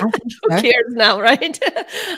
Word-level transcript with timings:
Who 0.00 0.48
cares 0.48 0.90
now, 0.90 1.20
right? 1.30 1.58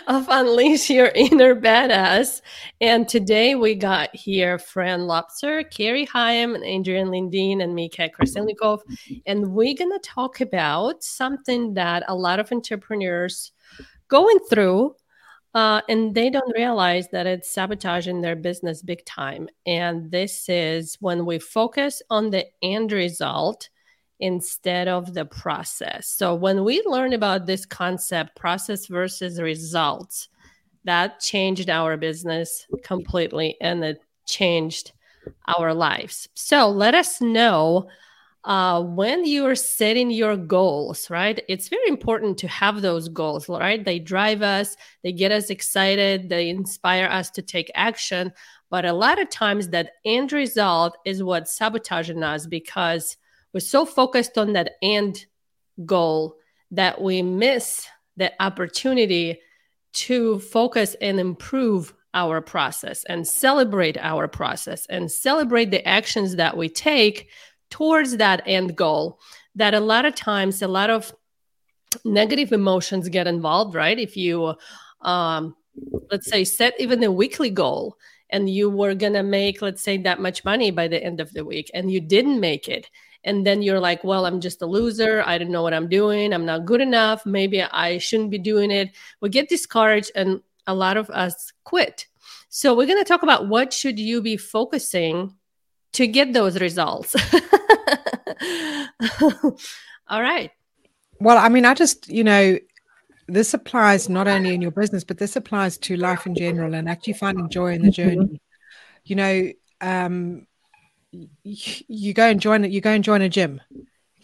of 0.07 0.27
Unleash 0.29 0.91
Your 0.91 1.09
Inner 1.09 1.55
Badass. 1.55 2.43
And 2.81 3.09
today 3.09 3.55
we 3.55 3.75
got 3.75 4.15
here 4.15 4.59
Fran 4.59 5.07
Lobster, 5.07 5.63
Carrie 5.65 6.07
Hyam, 6.07 6.55
and 6.55 6.65
Adrian 6.65 7.09
Lindeen, 7.09 7.63
and 7.63 7.75
Mika 7.75 8.09
Krasilnikov. 8.09 8.81
And 9.27 9.53
we're 9.53 9.75
going 9.75 9.93
to 9.93 10.01
talk 10.03 10.41
about 10.41 11.03
something 11.03 11.75
that 11.75 12.05
a 12.09 12.15
lot 12.15 12.41
of 12.41 12.53
entrepreneurs 12.53 13.53
going 14.09 14.39
through 14.51 14.95
uh, 15.57 15.81
and 15.89 16.15
they 16.15 16.29
don't 16.29 16.55
realize 16.55 17.09
that 17.09 17.27
it's 17.27 17.51
sabotaging 17.51 18.21
their 18.21 18.37
business 18.37 18.83
big 18.83 19.03
time. 19.07 19.49
And 19.65 20.11
this 20.11 20.51
is 20.51 20.99
when 21.01 21.25
we 21.25 21.39
focus 21.39 22.03
on 22.11 22.29
the 22.29 22.45
end 22.63 22.93
result 22.93 23.71
instead 24.21 24.89
of 24.89 25.15
the 25.15 25.25
process. 25.25 26.09
So 26.09 26.35
when 26.35 26.65
we 26.65 26.83
learn 26.87 27.13
about 27.13 27.47
this 27.47 27.67
concept, 27.67 28.37
process 28.37 28.87
versus 28.87 29.41
results, 29.41 30.29
that 30.85 31.21
changed 31.21 31.69
our 31.69 31.97
business 31.97 32.67
completely 32.83 33.57
and 33.61 33.85
it 33.85 34.03
changed 34.27 34.93
our 35.49 35.75
lives. 35.75 36.29
So 36.35 36.71
let 36.71 36.95
us 36.95 37.21
know 37.21 37.89
uh, 38.45 38.81
when 38.81 39.27
you're 39.27 39.57
setting 39.57 40.09
your 40.09 40.37
goals, 40.37 41.11
right? 41.11 41.43
It's 41.49 41.69
very 41.69 41.89
important 41.89 42.39
to 42.39 42.49
have 42.49 42.81
those 42.81 43.09
goals, 43.09 43.49
right? 43.49 43.85
They 43.85 43.99
drive 43.99 44.41
us, 44.41 44.77
they 45.03 45.13
get 45.13 45.33
us 45.33 45.51
excited, 45.51 46.29
they 46.29 46.49
inspire 46.49 47.07
us 47.07 47.29
to 47.31 47.43
take 47.43 47.73
action. 47.75 48.33
But 48.71 48.85
a 48.85 48.93
lot 48.93 49.21
of 49.21 49.31
times, 49.31 49.69
that 49.71 49.95
end 50.05 50.33
result 50.33 50.97
is 51.05 51.25
what 51.25 51.49
sabotaging 51.49 52.23
us 52.23 52.47
because 52.47 53.17
we're 53.57 53.61
so 53.61 53.87
focused 53.87 54.37
on 54.37 54.53
that 54.53 54.73
end 54.83 55.25
goal 55.87 56.37
that 56.71 57.01
we 57.01 57.23
miss 57.23 57.87
the 58.19 58.31
opportunity 58.39 59.41
to 59.95 60.39
focus 60.41 60.95
and 61.01 61.19
improve 61.19 61.95
our 62.13 62.43
process 62.43 63.03
and 63.05 63.27
celebrate 63.27 63.97
our 63.97 64.29
process 64.29 64.85
and 64.91 65.11
celebrate 65.11 65.71
the 65.71 65.83
actions 65.89 66.37
that 66.37 66.55
we 66.55 66.69
take 66.69 67.31
towards 67.71 68.19
that 68.19 68.43
end 68.45 68.77
goal 68.77 69.19
that 69.55 69.73
a 69.73 69.81
lot 69.81 70.05
of 70.05 70.15
times 70.15 70.61
a 70.61 70.69
lot 70.69 70.91
of 70.91 71.15
negative 72.05 72.53
emotions 72.53 73.09
get 73.09 73.27
involved 73.27 73.75
right? 73.75 73.99
If 73.99 74.19
you 74.19 74.55
um, 75.01 75.57
let's 76.11 76.29
say 76.29 76.45
set 76.45 76.75
even 76.79 77.03
a 77.03 77.11
weekly 77.11 77.49
goal 77.49 77.97
and 78.29 78.51
you 78.51 78.69
were 78.69 78.95
going 78.95 79.15
to 79.15 79.23
make 79.23 79.63
let's 79.63 79.81
say 79.81 79.97
that 79.97 80.21
much 80.21 80.45
money 80.45 80.71
by 80.71 80.89
the 80.89 81.03
end 81.03 81.23
of 81.23 81.33
the 81.33 81.43
week 81.43 81.71
and 81.73 81.91
you 81.91 82.03
didn't 82.03 82.39
make 82.39 82.69
it 82.69 82.91
and 83.27 83.47
then 83.47 83.61
you're 83.61 83.81
like 83.81 84.03
well 84.03 84.25
i'm 84.25 84.41
just 84.41 84.63
a 84.63 84.67
loser 84.67 85.23
i 85.27 85.37
don't 85.37 85.51
know 85.51 85.63
what 85.63 85.75
i'm 85.75 85.89
doing 85.89 86.33
i'm 86.33 86.47
not 86.47 86.65
good 86.65 86.81
enough 86.81 87.27
maybe 87.27 87.63
i 87.63 87.99
shouldn't 87.99 88.31
be 88.31 88.39
doing 88.39 88.71
it 88.71 88.91
we 89.21 89.29
get 89.29 89.51
discouraged 89.51 90.11
and 90.15 90.41
a 90.67 90.75
lot 90.75 90.97
of 90.97 91.11
us 91.11 91.53
quit 91.65 92.07
so 92.49 92.75
we're 92.75 92.87
going 92.87 93.03
to 93.03 93.09
talk 93.09 93.23
about 93.23 93.49
what 93.49 93.73
should 93.73 93.99
you 93.99 94.23
be 94.23 94.39
focusing 94.39 95.35
to 95.97 96.07
get 96.07 96.33
those 96.35 96.61
results. 96.61 97.17
All 100.09 100.23
right. 100.23 100.51
Well, 101.21 101.39
I 101.39 101.49
mean, 101.49 101.65
I 101.65 101.73
just, 101.73 102.09
you 102.09 102.23
know, 102.23 102.59
this 103.29 103.55
applies 103.55 104.09
not 104.09 104.29
only 104.29 104.55
in 104.55 104.61
your 104.61 104.71
business, 104.71 105.05
but 105.05 105.17
this 105.17 105.37
applies 105.37 105.79
to 105.79 105.97
life 105.97 106.27
in 106.27 106.35
general 106.35 106.75
and 106.75 106.87
actually 106.89 107.15
finding 107.15 107.49
joy 107.49 107.73
in 107.73 107.83
the 107.83 107.91
journey. 107.91 108.41
You 109.05 109.17
know, 109.17 109.51
um, 109.81 110.47
you 111.43 112.13
go 112.13 112.27
and 112.29 112.41
join 112.41 112.65
you 112.65 112.81
go 112.81 112.91
and 112.91 113.05
join 113.05 113.23
a 113.23 113.29
gym 113.29 113.61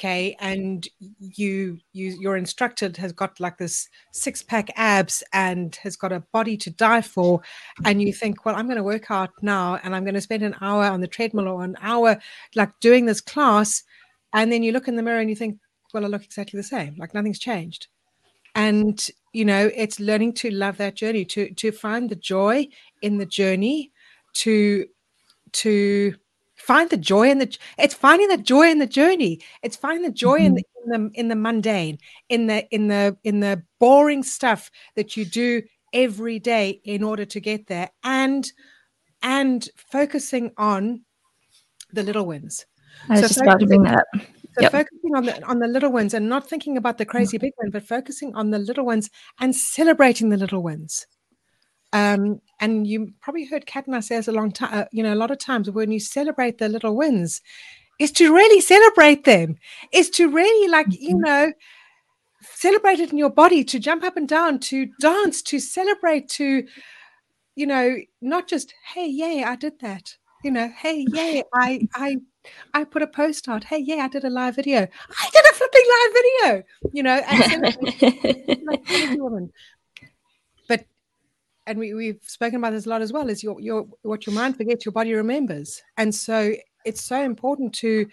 okay? 0.03 0.37
And 0.41 0.87
you 1.21 1.79
you 1.93 2.19
your 2.21 2.37
instructor 2.37 2.91
has 2.99 3.13
got 3.13 3.39
like 3.39 3.59
this 3.59 3.89
six 4.11 4.43
pack 4.43 4.69
abs 4.77 5.23
and 5.33 5.75
has 5.77 5.97
got 5.97 6.13
a 6.13 6.25
body 6.33 6.57
to 6.57 6.71
die 6.71 7.03
for 7.03 7.41
and 7.85 8.03
you 8.03 8.13
think 8.13 8.45
well 8.45 8.57
i'm 8.57 8.67
going 8.67 8.77
to 8.77 8.83
work 8.83 9.11
out 9.11 9.31
now 9.43 9.79
and 9.83 9.95
i'm 9.95 10.05
going 10.05 10.15
to 10.15 10.21
spend 10.21 10.43
an 10.43 10.57
hour 10.61 10.85
on 10.85 11.01
the 11.01 11.07
treadmill 11.07 11.49
or 11.49 11.63
an 11.63 11.77
hour 11.81 12.19
like 12.55 12.71
doing 12.81 13.07
this 13.07 13.21
class 13.21 13.85
and 14.33 14.51
then 14.51 14.63
you 14.63 14.73
look 14.73 14.89
in 14.89 14.97
the 14.97 15.03
mirror 15.03 15.21
and 15.21 15.31
you 15.31 15.37
think 15.37 15.59
well 15.95 16.05
i 16.05 16.09
look 16.09 16.25
exactly 16.25 16.57
the 16.57 16.65
same 16.65 16.97
like 16.99 17.15
nothing's 17.15 17.39
changed. 17.39 17.87
And 18.55 19.09
you 19.33 19.47
know 19.47 19.71
it's 19.75 19.99
learning 19.99 20.35
to 20.35 20.51
love 20.51 20.77
that 20.77 20.95
journey 20.95 21.25
to 21.27 21.55
to 21.55 21.73
find 21.73 22.11
the 22.11 22.17
joy 22.17 22.69
in 23.01 23.17
the 23.17 23.25
journey 23.25 23.93
to 24.35 24.87
to 25.53 26.15
find 26.63 26.91
the 26.91 26.97
joy 26.97 27.29
in 27.31 27.39
the 27.39 27.59
it's 27.79 27.95
finding 27.95 28.29
the 28.29 28.39
joy 28.39 28.71
in 28.71 28.79
the 28.79 28.87
journey. 28.87 29.41
It's 29.63 29.77
finding 29.77 30.05
the 30.05 30.13
joy 30.13 30.39
mm-hmm. 30.39 30.47
in, 30.47 30.55
the, 30.55 30.65
in 30.85 30.91
the 30.91 31.21
in 31.21 31.29
the 31.29 31.37
mundane 31.37 31.99
in 32.29 32.47
the 32.47 32.67
in 32.71 32.89
the 32.89 33.17
in 33.25 33.41
the 33.41 33.63
boring 33.79 34.23
stuff 34.23 34.71
that 34.97 35.17
you 35.17 35.25
do 35.25 35.63
every 35.93 36.39
day 36.39 36.81
in 36.85 37.03
order 37.03 37.25
to 37.25 37.41
get 37.41 37.67
there 37.67 37.91
and 38.05 38.51
and 39.23 39.69
focusing 39.77 40.53
on 40.57 41.03
the 41.93 42.03
little 42.03 42.27
wins. 42.27 42.67
I 43.09 43.13
was 43.13 43.21
so 43.21 43.29
just 43.29 43.41
about 43.41 43.61
to 43.61 43.67
bring 43.67 43.83
that 43.83 43.99
up. 43.99 44.07
so 44.15 44.61
yep. 44.61 44.73
focusing 44.73 45.17
on 45.17 45.25
the 45.27 45.45
on 45.45 45.59
the 45.59 45.69
little 45.69 45.91
ones 45.91 46.15
and 46.15 46.29
not 46.29 46.49
thinking 46.49 46.77
about 46.77 46.99
the 46.99 47.07
crazy 47.07 47.39
big 47.39 47.53
one 47.57 47.71
but 47.71 47.83
focusing 47.83 48.35
on 48.35 48.51
the 48.51 48.59
little 48.59 48.85
ones 48.85 49.11
and 49.41 49.55
celebrating 49.55 50.29
the 50.29 50.37
little 50.37 50.63
ones 50.63 51.07
um, 51.93 52.41
and 52.61 52.87
you 52.87 53.13
probably 53.21 53.45
heard 53.45 53.67
Kat 53.67 53.87
and 53.87 53.97
I 53.97 54.01
say 54.01 54.17
a 54.17 54.33
long 54.33 54.53
time, 54.53 54.71
uh, 54.73 54.85
you 54.93 55.03
know, 55.03 55.13
a 55.13 55.17
lot 55.17 55.31
of 55.31 55.39
times 55.39 55.71
when 55.71 55.91
you 55.91 56.01
celebrate 56.01 56.59
the 56.59 56.69
little 56.69 56.97
wins, 56.97 57.41
is 57.99 58.13
to 58.13 58.35
really 58.35 58.61
celebrate 58.61 59.25
them, 59.25 59.57
is 59.93 60.11
to 60.11 60.29
really 60.29 60.69
like, 60.69 60.87
mm-hmm. 60.87 61.03
you 61.03 61.19
know, 61.19 61.53
celebrate 62.41 63.01
it 63.01 63.13
in 63.13 63.19
your 63.19 63.31
body, 63.31 63.63
to 63.65 63.79
jump 63.79 64.05
up 64.05 64.17
and 64.17 64.29
down, 64.29 64.59
to 64.59 64.87
dance, 65.01 65.43
to 65.43 65.59
celebrate, 65.59 66.29
to, 66.29 66.67
you 67.55 67.67
know, 67.67 67.97
not 68.21 68.49
just, 68.49 68.75
hey, 68.95 69.07
yay, 69.07 69.45
I 69.45 69.57
did 69.57 69.79
that. 69.81 70.17
You 70.43 70.51
know, 70.51 70.69
hey, 70.77 71.05
yay, 71.13 71.43
I, 71.55 71.87
I, 71.95 72.17
I 72.75 72.85
put 72.85 73.03
a 73.03 73.07
post 73.07 73.49
out. 73.49 73.65
Hey, 73.65 73.79
yeah, 73.79 74.05
I 74.05 74.09
did 74.09 74.25
a 74.25 74.31
live 74.31 74.57
video. 74.57 74.81
I 74.81 75.31
did 75.33 75.45
a 75.45 75.53
flipping 75.53 75.85
live 75.95 76.13
video. 76.15 76.63
You 76.93 77.03
know, 77.05 77.23
and 77.29 77.63
like, 78.67 78.81
and 81.67 81.79
we, 81.79 81.95
we've 81.95 82.21
spoken 82.23 82.57
about 82.57 82.73
this 82.73 82.87
a 82.87 82.89
lot 82.89 83.03
as 83.03 83.13
well 83.13 83.29
is 83.29 83.43
your 83.43 83.61
your 83.61 83.87
what 84.03 84.27
your 84.27 84.35
mind 84.35 84.57
forgets 84.57 84.85
your 84.85 84.93
body 84.93 85.15
remembers. 85.15 85.83
And 85.97 86.15
so 86.15 86.55
it's 86.85 87.03
so 87.03 87.23
important 87.23 87.73
to 87.75 88.09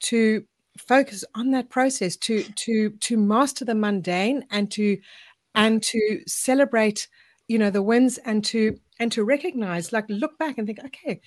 to 0.00 0.44
focus 0.78 1.24
on 1.34 1.50
that 1.52 1.70
process 1.70 2.16
to 2.16 2.42
to 2.42 2.90
to 2.90 3.16
master 3.16 3.64
the 3.64 3.74
mundane 3.74 4.44
and 4.50 4.70
to 4.72 4.98
and 5.54 5.82
to 5.82 6.20
celebrate 6.26 7.08
you 7.48 7.58
know 7.58 7.70
the 7.70 7.82
wins 7.82 8.18
and 8.18 8.44
to 8.44 8.78
and 8.98 9.12
to 9.12 9.24
recognize 9.24 9.92
like 9.92 10.04
look 10.08 10.36
back 10.38 10.58
and 10.58 10.66
think 10.66 10.80
okay 10.84 11.20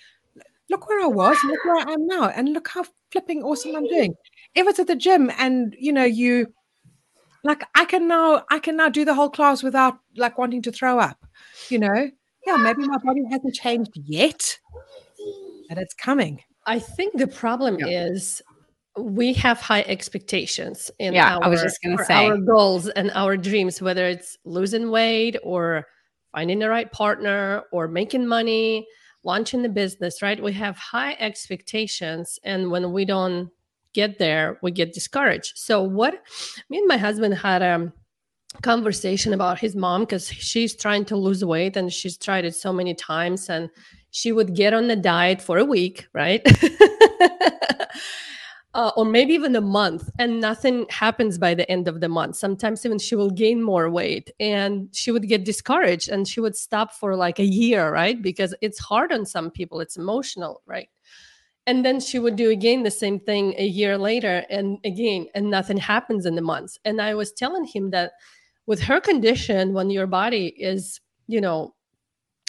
look 0.70 0.88
where 0.90 1.02
i 1.02 1.08
was 1.08 1.38
look 1.46 1.64
where 1.64 1.78
i 1.88 1.94
am 1.94 2.06
now 2.08 2.28
and 2.28 2.52
look 2.52 2.68
how 2.68 2.84
flipping 3.12 3.42
awesome 3.42 3.76
i'm 3.76 3.88
doing. 3.88 4.14
If 4.54 4.68
it's 4.68 4.80
at 4.80 4.88
the 4.88 4.96
gym 4.96 5.32
and 5.38 5.76
you 5.80 5.94
know 5.94 6.04
you 6.04 6.54
like 7.47 7.63
i 7.75 7.85
can 7.85 8.08
now 8.08 8.44
i 8.52 8.59
can 8.59 8.75
now 8.75 8.90
do 8.90 9.03
the 9.06 9.13
whole 9.13 9.30
class 9.30 9.63
without 9.63 9.98
like 10.16 10.38
wanting 10.38 10.62
to 10.62 10.72
throw 10.72 11.00
up 11.00 11.25
you 11.69 11.80
know 11.80 12.12
yeah 12.45 12.57
maybe 12.57 12.88
my 12.88 12.98
body 12.98 13.24
hasn't 13.31 13.56
changed 13.56 13.92
yet 13.95 14.60
but 15.69 15.77
it's 15.77 15.94
coming 15.94 16.42
i 16.66 16.77
think 16.77 17.18
the 17.18 17.27
problem 17.27 17.77
yeah. 17.80 18.06
is 18.06 18.42
we 18.98 19.33
have 19.33 19.60
high 19.62 19.83
expectations 19.83 20.89
in 21.00 21.13
yeah, 21.13 21.38
our, 21.38 21.44
I 21.44 21.48
was 21.48 21.62
just 21.62 21.81
gonna 21.83 22.04
say. 22.04 22.25
our 22.25 22.38
goals 22.38 22.88
and 22.89 23.12
our 23.13 23.38
dreams, 23.38 23.80
whether 23.81 24.07
it's 24.07 24.38
losing 24.44 24.89
weight 24.89 25.36
or 25.44 25.86
finding 26.31 26.60
the 26.60 26.69
right 26.69 26.92
partner 26.92 27.63
or 27.72 27.88
making 27.88 28.25
money, 28.25 28.88
launching 29.24 29.62
the 29.62 29.69
business, 29.69 30.22
right? 30.22 30.42
We 30.42 30.54
have 30.54 30.77
high 30.77 31.16
expectations. 31.19 32.39
And 32.44 32.72
when 32.72 32.92
we 32.92 33.06
don't 33.06 33.50
get 33.94 34.19
there, 34.19 34.60
we 34.62 34.72
get 34.72 34.94
discouraged. 34.94 35.57
So 35.57 35.81
what 35.81 36.22
me 36.69 36.78
and 36.80 36.88
my 36.88 36.98
husband 36.98 37.36
had 37.36 37.62
a 37.62 37.92
conversation 38.62 39.34
about 39.34 39.60
his 39.60 39.75
mom 39.75 40.01
because 40.01 40.30
she's 40.30 40.75
trying 40.75 41.06
to 41.06 41.16
lose 41.16 41.44
weight 41.44 41.78
and 41.78 41.92
she's 41.92 42.18
tried 42.18 42.45
it 42.45 42.56
so 42.56 42.72
many 42.74 42.94
times 42.94 43.50
and 43.50 43.69
she 44.12 44.31
would 44.31 44.56
get 44.56 44.74
on 44.74 44.88
the 44.88 44.95
diet 44.95 45.42
for 45.42 45.57
a 45.57 45.66
week, 45.66 46.07
right? 46.13 46.42
uh, 48.78 48.92
or 48.95 49.06
maybe 49.06 49.34
even 49.34 49.56
a 49.56 49.62
month 49.62 50.10
and 50.19 50.39
nothing 50.39 50.86
happens 50.89 51.38
by 51.39 51.56
the 51.56 51.69
end 51.69 51.88
of 51.88 52.00
the 52.00 52.07
month 52.07 52.36
sometimes 52.36 52.86
even 52.86 53.00
she 53.00 53.16
will 53.16 53.31
gain 53.31 53.62
more 53.62 53.89
weight 53.89 54.31
and 54.39 54.88
she 54.94 55.12
would 55.12 55.28
get 55.28 55.44
discouraged 55.44 56.10
and 56.10 56.28
she 56.28 56.39
would 56.39 56.56
stop 56.56 56.94
for 56.94 57.16
like 57.16 57.39
a 57.39 57.44
year 57.44 57.92
right 57.92 58.22
because 58.22 58.54
it's 58.62 58.78
hard 58.80 59.12
on 59.12 59.25
some 59.25 59.50
people 59.50 59.80
it's 59.80 59.98
emotional 59.98 60.62
right 60.68 60.89
and 61.68 61.86
then 61.86 62.00
she 62.00 62.18
would 62.19 62.38
do 62.38 62.50
again 62.50 62.84
the 62.84 62.92
same 62.92 63.19
thing 63.19 63.54
a 63.60 63.66
year 63.68 63.98
later 63.98 64.46
and 64.50 64.80
again 64.86 65.28
and 65.36 65.52
nothing 65.52 65.78
happens 65.78 66.25
in 66.25 66.36
the 66.36 66.42
months. 66.42 66.80
And 66.86 67.02
i 67.02 67.14
was 67.16 67.31
telling 67.34 67.66
him 67.66 67.92
that 67.92 68.14
with 68.68 68.81
her 68.84 69.00
condition 69.02 69.74
when 69.74 69.90
your 69.92 70.08
body 70.08 70.48
is 70.58 71.00
you 71.28 71.42
know 71.42 71.75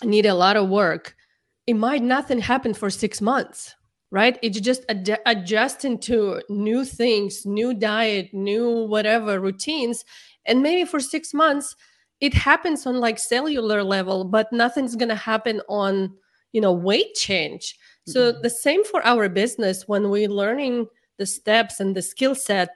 need 0.04 0.26
a 0.26 0.34
lot 0.34 0.56
of 0.56 0.68
work 0.68 1.16
it 1.66 1.74
might 1.74 2.02
nothing 2.02 2.38
happen 2.40 2.74
for 2.74 2.90
six 2.90 3.20
months 3.20 3.74
right? 4.10 4.38
It's 4.42 4.58
just 4.60 4.86
ad- 4.88 5.20
adjusting 5.26 5.98
to 6.00 6.40
new 6.48 6.84
things 6.84 7.44
new 7.44 7.74
diet 7.74 8.32
new 8.32 8.86
whatever 8.86 9.38
routines. 9.38 10.02
And 10.46 10.62
maybe 10.62 10.86
for 10.88 11.00
six 11.00 11.34
months 11.34 11.76
it 12.20 12.34
happens 12.34 12.86
on 12.86 13.00
like 13.00 13.18
cellular 13.18 13.82
level 13.84 14.24
but 14.24 14.52
nothing's 14.52 14.96
to 15.10 15.14
happen 15.14 15.60
on 15.68 16.14
you 16.52 16.60
know 16.60 16.72
weight 16.72 17.14
change. 17.14 17.76
So 18.12 18.32
the 18.32 18.50
same 18.50 18.84
for 18.84 19.04
our 19.04 19.28
business. 19.28 19.86
When 19.86 20.10
we're 20.10 20.28
learning 20.28 20.86
the 21.18 21.26
steps 21.26 21.80
and 21.80 21.96
the 21.96 22.02
skill 22.02 22.34
set 22.34 22.70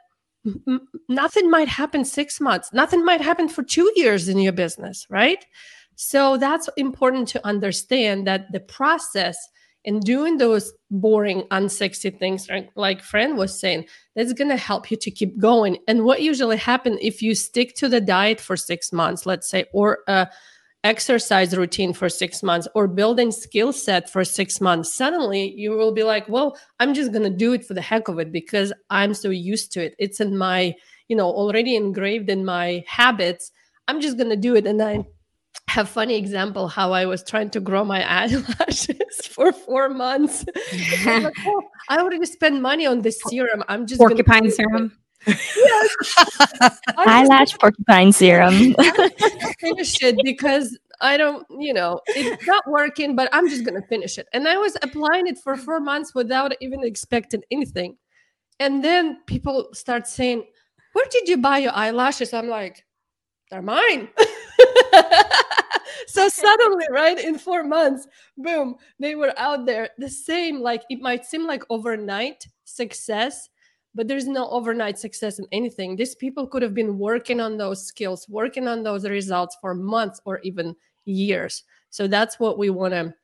nothing 1.09 1.51
might 1.51 1.69
happen 1.69 2.05
six 2.05 2.41
months. 2.41 2.73
Nothing 2.73 3.05
might 3.05 3.21
happen 3.21 3.49
for 3.49 3.63
two 3.63 3.93
years 3.97 4.29
in 4.29 4.39
your 4.39 4.53
business 4.53 5.07
right? 5.09 5.45
So 5.95 6.37
that's 6.37 6.69
important 6.77 7.29
to 7.29 7.47
understand 7.47 8.27
that 8.27 8.51
the 8.51 8.61
process 8.61 9.37
and 9.85 10.01
doing 10.03 10.39
those 10.39 10.73
boring 10.91 11.43
unsexy 11.51 12.17
things 12.17 12.49
like 12.77 13.03
Fran 13.03 13.37
was 13.37 13.59
saying 13.59 13.87
that's 14.15 14.33
going 14.33 14.51
to 14.51 14.57
help 14.57 14.91
you 14.91 14.97
to 14.97 15.11
keep 15.11 15.39
going. 15.39 15.79
And 15.89 16.05
what 16.05 16.23
usually 16.23 16.57
happens 16.57 16.99
if 17.01 17.21
you 17.21 17.35
stick 17.35 17.75
to 17.77 17.89
the 17.89 18.01
diet 18.01 18.41
for 18.41 18.57
six 18.57 18.93
months 18.93 19.27
let's 19.27 19.49
say 19.49 19.67
or 19.73 19.99
a 20.09 20.29
exercise 20.85 21.57
routine 21.57 21.93
for 21.93 22.09
six 22.09 22.43
months 22.43 22.67
or 22.75 22.89
building 22.89 23.31
skill 23.31 23.73
set 23.73 24.11
for 24.11 24.25
six 24.25 24.61
months 24.61 24.93
suddenly 24.93 25.55
you 25.57 25.71
will 25.71 25.93
be 25.93 26.03
like 26.03 26.29
well 26.29 26.59
i'm 26.81 26.93
just 26.93 27.13
going 27.13 27.23
to 27.23 27.31
do 27.31 27.53
it 27.53 27.65
for 27.65 27.75
the 27.75 27.81
heck 27.81 28.09
of 28.09 28.19
it 28.19 28.33
because 28.33 28.73
i'm 28.91 29.15
so 29.15 29.31
used 29.31 29.71
to 29.73 29.85
it 29.85 29.95
it's 29.99 30.21
in 30.21 30.37
my 30.37 30.75
you 31.07 31.15
know 31.15 31.31
already 31.31 31.77
engraved 31.77 32.29
in 32.29 32.45
my 32.45 32.83
habits 32.89 33.53
i'm 33.87 34.01
just 34.01 34.17
going 34.17 34.31
to 34.31 34.37
do 34.37 34.57
it 34.57 34.67
and 34.67 34.83
i 34.83 35.05
have 35.69 35.89
funny 35.89 36.17
example 36.17 36.69
how 36.69 36.93
I 36.93 37.07
was 37.07 37.23
trying 37.23 37.51
to 37.51 37.61
grow 37.61 37.85
my 37.85 38.03
eyelashes 38.23 39.27
for 39.31 39.53
four 39.53 39.89
months. 39.89 40.45
like, 41.07 41.33
oh, 41.47 41.63
I 41.89 41.99
already 41.99 42.25
spent 42.27 42.61
money 42.61 42.87
on 42.87 43.03
this 43.03 43.21
serum. 43.29 43.63
I'm 43.69 43.87
just 43.87 44.01
porcupine 44.01 44.51
serum. 44.51 44.93
Yes. 45.27 45.97
Eyelash 46.99 47.59
porcupine 47.59 48.13
serum. 48.13 48.75
finish 49.61 50.03
it 50.03 50.17
because 50.25 50.79
I 51.01 51.17
don't, 51.17 51.47
you 51.59 51.73
know, 51.75 52.01
it's 52.09 52.47
not 52.47 52.65
working, 52.69 53.17
but 53.17 53.29
I'm 53.33 53.49
just 53.49 53.65
gonna 53.65 53.83
finish 53.83 54.19
it. 54.19 54.29
And 54.33 54.47
I 54.47 54.57
was 54.57 54.77
applying 54.83 55.27
it 55.27 55.39
for 55.39 55.57
four 55.57 55.81
months 55.81 56.15
without 56.15 56.53
even 56.61 56.85
expecting 56.85 57.43
anything. 57.51 57.97
And 58.61 58.85
then 58.85 59.19
people 59.27 59.69
start 59.73 60.07
saying, 60.07 60.45
Where 60.93 61.07
did 61.11 61.29
you 61.29 61.39
buy 61.39 61.59
your 61.59 61.75
eyelashes? 61.75 62.33
I'm 62.33 62.49
like, 62.49 62.85
they're 63.51 63.63
mine. 63.63 64.09
so 66.07 66.29
suddenly, 66.29 66.87
right, 66.91 67.19
in 67.19 67.39
four 67.39 67.65
months, 67.65 68.07
boom, 68.39 68.77
they 68.99 69.15
were 69.15 69.35
out 69.37 69.67
there. 69.67 69.91
The 69.99 70.09
same, 70.09 70.61
like 70.61 70.83
it 70.89 71.01
might 71.01 71.27
seem 71.27 71.47
like 71.47 71.63
overnight 71.69 72.47
success, 72.65 73.49
but 73.95 74.09
there's 74.09 74.27
no 74.27 74.49
overnight 74.51 74.99
success 74.99 75.39
in 75.39 75.47
anything. 75.53 75.97
These 75.97 76.15
people 76.15 76.47
could 76.47 76.63
have 76.63 76.75
been 76.75 76.99
working 76.99 77.41
on 77.41 77.57
those 77.57 77.87
skills, 77.87 78.29
working 78.29 78.69
on 78.69 78.83
those 78.83 79.09
results 79.09 79.57
for 79.61 79.75
months 79.75 80.21
or 80.25 80.41
even 80.41 80.75
years. 81.05 81.65
So 81.91 82.07
that's 82.07 82.41
what 82.41 82.59
we 82.59 82.71
want 82.71 82.95
to 82.95 83.15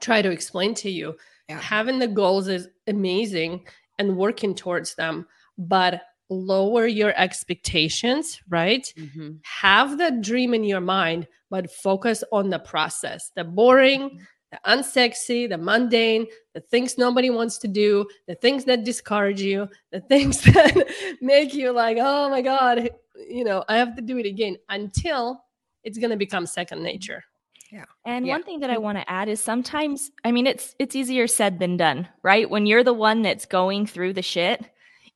try 0.00 0.22
to 0.22 0.30
explain 0.30 0.74
to 0.74 0.90
you. 0.90 1.16
Yeah. 1.48 1.60
Having 1.60 1.98
the 1.98 2.08
goals 2.08 2.48
is 2.48 2.68
amazing 2.86 3.64
and 3.98 4.16
working 4.16 4.54
towards 4.54 4.94
them, 4.94 5.26
but 5.58 6.02
lower 6.30 6.86
your 6.86 7.12
expectations, 7.16 8.40
right? 8.48 8.92
Mm-hmm. 8.96 9.32
Have 9.44 9.98
that 9.98 10.22
dream 10.22 10.54
in 10.54 10.64
your 10.64 10.80
mind, 10.80 11.28
but 11.50 11.70
focus 11.70 12.24
on 12.32 12.50
the 12.50 12.58
process, 12.58 13.30
the 13.36 13.44
boring, 13.44 14.00
mm-hmm. 14.00 14.16
The 14.52 14.60
unsexy, 14.66 15.48
the 15.48 15.58
mundane, 15.58 16.26
the 16.52 16.60
things 16.60 16.98
nobody 16.98 17.30
wants 17.30 17.58
to 17.58 17.68
do, 17.68 18.06
the 18.28 18.34
things 18.36 18.64
that 18.66 18.84
discourage 18.84 19.40
you, 19.40 19.68
the 19.90 20.00
things 20.12 20.42
that 20.42 20.86
make 21.20 21.54
you 21.54 21.72
like, 21.72 21.96
oh 21.98 22.28
my 22.28 22.42
God, 22.42 22.90
you 23.28 23.44
know, 23.44 23.64
I 23.68 23.78
have 23.78 23.96
to 23.96 24.02
do 24.02 24.18
it 24.18 24.26
again 24.26 24.58
until 24.68 25.42
it's 25.82 25.98
going 25.98 26.10
to 26.10 26.16
become 26.16 26.46
second 26.46 26.78
mm-hmm. 26.78 26.86
nature. 26.86 27.24
Yeah. 27.72 27.86
And 28.04 28.26
yeah. 28.26 28.34
one 28.34 28.42
thing 28.42 28.60
that 28.60 28.68
I 28.68 28.74
mm-hmm. 28.74 28.82
want 28.82 28.98
to 28.98 29.10
add 29.10 29.30
is 29.30 29.40
sometimes 29.40 30.10
I 30.24 30.30
mean 30.30 30.46
it's 30.46 30.74
it's 30.78 30.94
easier 30.94 31.26
said 31.26 31.58
than 31.58 31.78
done, 31.78 32.06
right? 32.22 32.48
When 32.48 32.66
you're 32.66 32.84
the 32.84 32.92
one 32.92 33.22
that's 33.22 33.46
going 33.46 33.86
through 33.86 34.12
the 34.12 34.22
shit, 34.22 34.62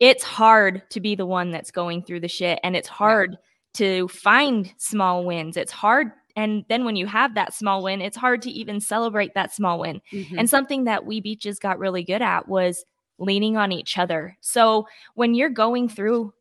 it's 0.01 0.25
hard 0.25 0.83
to 0.91 1.01
be 1.01 1.15
the 1.15 1.27
one 1.27 1.51
that's 1.51 1.71
going 1.71 2.03
through 2.03 2.21
the 2.21 2.29
shit 2.29 2.59
and 2.65 2.75
it's 2.75 2.89
hard 2.89 3.33
yeah. 3.33 3.37
to 3.75 4.09
find 4.09 4.73
small 4.79 5.27
wins. 5.27 5.59
It's 5.59 5.73
hard 5.73 6.13
and 6.37 6.65
then 6.69 6.85
when 6.85 6.97
you 6.97 7.07
have 7.07 7.35
that 7.35 7.55
small 7.55 7.83
win, 7.83 8.03
it's 8.03 8.17
hard 8.17 8.43
to 8.43 8.51
even 8.51 8.79
celebrate 8.79 9.33
that 9.35 9.55
small 9.55 9.81
win. 9.81 10.03
Mm-hmm. 10.13 10.39
And 10.39 10.49
something 10.49 10.85
that 10.85 11.07
we 11.07 11.21
beaches 11.21 11.59
got 11.59 11.79
really 11.79 12.05
good 12.05 12.21
at 12.21 12.47
was 12.47 12.85
leaning 13.19 13.57
on 13.57 13.73
each 13.73 13.97
other. 13.97 14.37
So 14.43 14.87
when 15.15 15.35
you're 15.35 15.49
going 15.49 15.89
through 15.89 16.35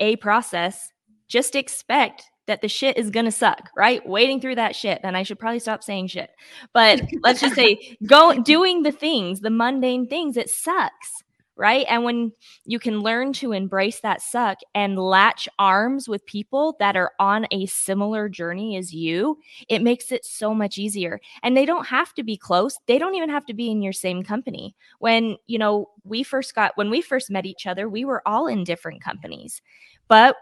a 0.00 0.16
process, 0.16 0.90
just 1.28 1.54
expect 1.54 2.24
that 2.48 2.60
the 2.60 2.68
shit 2.68 2.96
is 2.96 3.10
gonna 3.10 3.30
suck, 3.30 3.70
right? 3.76 4.04
Wading 4.04 4.40
through 4.40 4.56
that 4.56 4.74
shit. 4.74 5.00
And 5.04 5.16
I 5.16 5.22
should 5.22 5.38
probably 5.38 5.60
stop 5.60 5.84
saying 5.84 6.08
shit. 6.08 6.30
But 6.74 7.00
let's 7.22 7.40
just 7.40 7.54
say 7.54 7.96
go 8.06 8.42
doing 8.42 8.82
the 8.82 8.90
things, 8.90 9.40
the 9.40 9.50
mundane 9.50 10.08
things, 10.08 10.36
it 10.36 10.50
sucks 10.50 11.22
right? 11.60 11.84
And 11.90 12.04
when 12.04 12.32
you 12.64 12.78
can 12.78 13.00
learn 13.00 13.34
to 13.34 13.52
embrace 13.52 14.00
that 14.00 14.22
suck 14.22 14.60
and 14.74 14.98
latch 14.98 15.46
arms 15.58 16.08
with 16.08 16.24
people 16.24 16.74
that 16.80 16.96
are 16.96 17.12
on 17.20 17.46
a 17.50 17.66
similar 17.66 18.30
journey 18.30 18.78
as 18.78 18.94
you, 18.94 19.36
it 19.68 19.82
makes 19.82 20.10
it 20.10 20.24
so 20.24 20.54
much 20.54 20.78
easier. 20.78 21.20
And 21.42 21.54
they 21.54 21.66
don't 21.66 21.86
have 21.86 22.14
to 22.14 22.22
be 22.22 22.38
close. 22.38 22.78
They 22.86 22.98
don't 22.98 23.14
even 23.14 23.28
have 23.28 23.44
to 23.44 23.52
be 23.52 23.70
in 23.70 23.82
your 23.82 23.92
same 23.92 24.22
company. 24.22 24.74
When, 25.00 25.36
you 25.48 25.58
know, 25.58 25.90
we 26.02 26.22
first 26.22 26.54
got 26.54 26.74
when 26.78 26.88
we 26.88 27.02
first 27.02 27.30
met 27.30 27.44
each 27.44 27.66
other, 27.66 27.90
we 27.90 28.06
were 28.06 28.26
all 28.26 28.46
in 28.46 28.64
different 28.64 29.04
companies. 29.04 29.60
But 30.08 30.36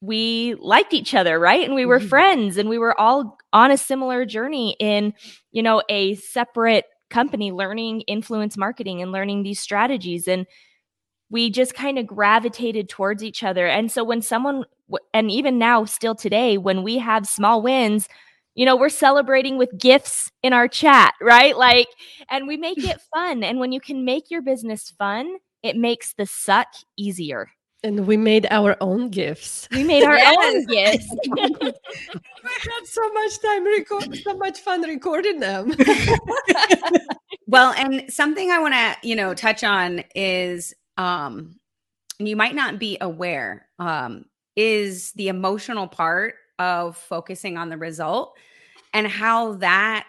we 0.00 0.56
liked 0.56 0.92
each 0.92 1.14
other, 1.14 1.38
right? 1.38 1.64
And 1.64 1.76
we 1.76 1.86
were 1.86 2.00
mm-hmm. 2.00 2.08
friends 2.08 2.56
and 2.56 2.68
we 2.68 2.78
were 2.78 2.98
all 2.98 3.38
on 3.52 3.70
a 3.70 3.76
similar 3.76 4.26
journey 4.26 4.76
in, 4.80 5.14
you 5.52 5.62
know, 5.62 5.82
a 5.88 6.16
separate 6.16 6.84
company 7.16 7.50
learning 7.50 8.02
influence 8.02 8.58
marketing 8.58 9.00
and 9.00 9.10
learning 9.10 9.42
these 9.42 9.58
strategies. 9.58 10.28
And 10.28 10.46
we 11.30 11.48
just 11.48 11.72
kind 11.74 11.98
of 11.98 12.06
gravitated 12.06 12.90
towards 12.90 13.24
each 13.24 13.42
other. 13.42 13.66
And 13.66 13.90
so 13.90 14.04
when 14.04 14.20
someone 14.20 14.64
and 15.14 15.30
even 15.30 15.58
now 15.58 15.86
still 15.86 16.14
today 16.14 16.58
when 16.58 16.82
we 16.82 16.98
have 16.98 17.26
small 17.26 17.60
wins 17.62 18.06
you 18.54 18.64
know 18.64 18.76
we're 18.76 18.88
celebrating 18.88 19.58
with 19.58 19.76
GIFs 19.76 20.30
in 20.42 20.52
our 20.52 20.68
chat 20.68 21.14
right? 21.22 21.56
Like 21.56 21.88
and 22.30 22.46
we 22.46 22.58
make 22.58 22.78
it 22.92 23.00
fun. 23.14 23.42
And 23.42 23.58
when 23.60 23.72
you 23.72 23.80
can 23.80 24.04
make 24.04 24.30
your 24.30 24.42
business 24.42 24.90
fun 24.90 25.38
it 25.62 25.74
makes 25.74 26.12
the 26.12 26.26
suck 26.26 26.68
easier 26.98 27.48
and 27.86 28.04
we 28.04 28.16
made 28.16 28.48
our 28.50 28.76
own 28.80 29.10
GIFs. 29.10 29.68
We 29.70 29.84
made 29.84 30.02
our 30.02 30.16
yes. 30.16 30.36
own 30.44 30.64
GIFs. 30.66 31.16
we 31.36 31.70
had 31.70 32.84
so 32.84 33.12
much 33.12 33.40
time 33.40 33.64
record, 33.64 34.16
so 34.24 34.36
much 34.36 34.58
fun 34.58 34.82
recording 34.82 35.38
them. 35.38 35.72
well, 37.46 37.72
and 37.74 38.12
something 38.12 38.50
I 38.50 38.58
want 38.58 38.74
to, 38.74 39.08
you 39.08 39.14
know, 39.14 39.34
touch 39.34 39.62
on 39.62 40.02
is 40.14 40.74
um 40.96 41.56
you 42.18 42.34
might 42.34 42.54
not 42.54 42.78
be 42.78 42.96
aware 43.00 43.68
um 43.78 44.24
is 44.56 45.12
the 45.12 45.28
emotional 45.28 45.86
part 45.86 46.34
of 46.58 46.96
focusing 46.96 47.56
on 47.56 47.68
the 47.68 47.76
result 47.76 48.36
and 48.94 49.06
how 49.06 49.52
that 49.54 50.08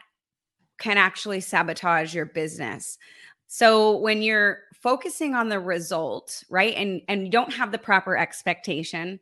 can 0.80 0.98
actually 0.98 1.42
sabotage 1.42 2.16
your 2.16 2.26
business. 2.26 2.98
So 3.48 3.98
when 3.98 4.22
you're 4.22 4.60
focusing 4.82 5.34
on 5.34 5.50
the 5.50 5.60
result, 5.60 6.44
right? 6.50 6.76
And 6.76 7.02
and 7.08 7.26
you 7.26 7.32
don't 7.32 7.54
have 7.54 7.72
the 7.72 7.78
proper 7.78 8.18
expectation 8.18 9.20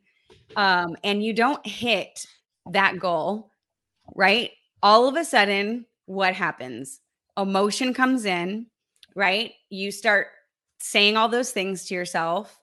um 0.54 0.96
and 1.02 1.24
you 1.24 1.32
don't 1.32 1.66
hit 1.66 2.26
that 2.70 2.98
goal, 2.98 3.50
right? 4.14 4.50
All 4.82 5.08
of 5.08 5.16
a 5.16 5.24
sudden 5.24 5.86
what 6.06 6.34
happens? 6.34 7.00
Emotion 7.36 7.94
comes 7.94 8.24
in, 8.24 8.66
right? 9.14 9.52
You 9.70 9.90
start 9.90 10.28
saying 10.78 11.16
all 11.16 11.28
those 11.28 11.52
things 11.52 11.86
to 11.86 11.94
yourself. 11.94 12.60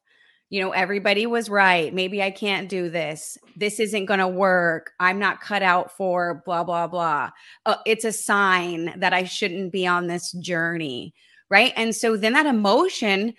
You 0.50 0.62
know, 0.62 0.72
everybody 0.72 1.26
was 1.26 1.50
right. 1.50 1.94
Maybe 1.94 2.22
I 2.22 2.30
can't 2.30 2.70
do 2.70 2.90
this. 2.90 3.38
This 3.56 3.80
isn't 3.80 4.06
going 4.06 4.20
to 4.20 4.28
work. 4.28 4.92
I'm 5.00 5.18
not 5.18 5.42
cut 5.42 5.64
out 5.64 5.92
for 5.98 6.44
blah, 6.46 6.64
blah, 6.64 6.88
blah. 6.88 7.32
Uh, 7.66 7.78
it's 7.88 8.06
a 8.06 8.12
sign 8.12 8.94
that 9.00 9.14
I 9.14 9.24
shouldn't 9.24 9.72
be 9.72 9.88
on 9.88 10.06
this 10.06 10.32
journey 10.34 11.16
right? 11.54 11.72
And 11.76 11.96
so 11.96 12.18
then 12.18 12.34
that 12.34 12.48
emotion 12.48 13.36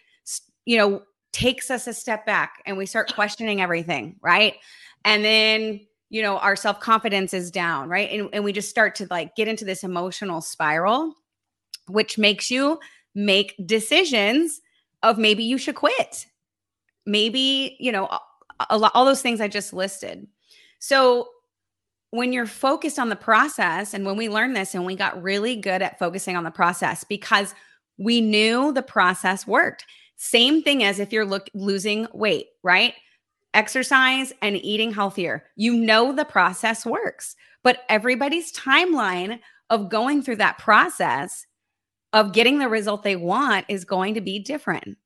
you 0.65 0.77
know, 0.77 1.03
takes 1.33 1.71
us 1.71 1.87
a 1.87 1.93
step 1.93 2.25
back 2.27 2.63
and 2.67 2.77
we 2.77 2.87
start 2.87 3.15
questioning 3.15 3.61
everything, 3.61 4.17
right? 4.23 4.55
And 5.05 5.25
then, 5.25 5.81
you 6.11 6.23
know, 6.23 6.39
our 6.39 6.57
self 6.57 6.81
confidence 6.81 7.35
is 7.35 7.51
down, 7.51 7.89
right? 7.89 8.11
And, 8.11 8.29
and 8.33 8.45
we 8.45 8.53
just 8.53 8.71
start 8.71 8.95
to 8.97 9.07
like 9.11 9.37
get 9.37 9.49
into 9.49 9.65
this 9.65 9.85
emotional 9.85 10.41
spiral, 10.41 11.15
which 11.89 12.19
makes 12.19 12.51
you 12.51 12.79
make 13.15 13.55
decisions 13.67 14.61
of 15.03 15.19
maybe 15.19 15.45
you 15.45 15.59
should 15.59 15.75
quit. 15.75 16.27
Maybe, 17.05 17.77
you 17.79 17.93
know, 17.93 18.09
lot, 18.71 18.93
all 18.95 19.05
those 19.05 19.23
things 19.23 19.41
I 19.41 19.49
just 19.49 19.73
listed. 19.73 20.27
So 20.79 21.29
when 22.11 22.33
you're 22.33 22.47
focused 22.47 22.99
on 22.99 23.09
the 23.09 23.17
process, 23.17 23.93
and 23.93 24.07
when 24.07 24.17
we 24.17 24.29
learned 24.29 24.57
this 24.57 24.75
and 24.75 24.87
we 24.87 24.95
got 24.95 25.21
really 25.23 25.57
good 25.57 25.83
at 25.83 25.99
focusing 25.99 26.37
on 26.37 26.45
the 26.45 26.51
process 26.51 27.05
because 27.05 27.55
we 27.99 28.21
knew 28.21 28.73
the 28.73 28.83
process 28.83 29.47
worked. 29.47 29.85
Same 30.17 30.63
thing 30.63 30.85
as 30.85 30.99
if 30.99 31.13
you're 31.13 31.27
look, 31.27 31.49
losing 31.55 32.07
weight, 32.13 32.47
right? 32.63 32.95
Exercise 33.53 34.33
and 34.43 34.57
eating 34.57 34.93
healthier. 34.93 35.45
You 35.57 35.75
know 35.77 36.13
the 36.13 36.25
process 36.25 36.85
works, 36.85 37.37
but 37.63 37.81
everybody's 37.89 38.53
timeline 38.53 39.41
of 39.71 39.89
going 39.89 40.23
through 40.23 40.37
that 40.37 40.59
process 40.59 41.47
of 42.13 42.33
getting 42.33 42.59
the 42.59 42.69
result 42.69 43.03
they 43.03 43.17
want 43.17 43.67
is 43.69 43.85
going 43.85 44.15
to 44.15 44.21
be 44.21 44.39
different. 44.39 44.97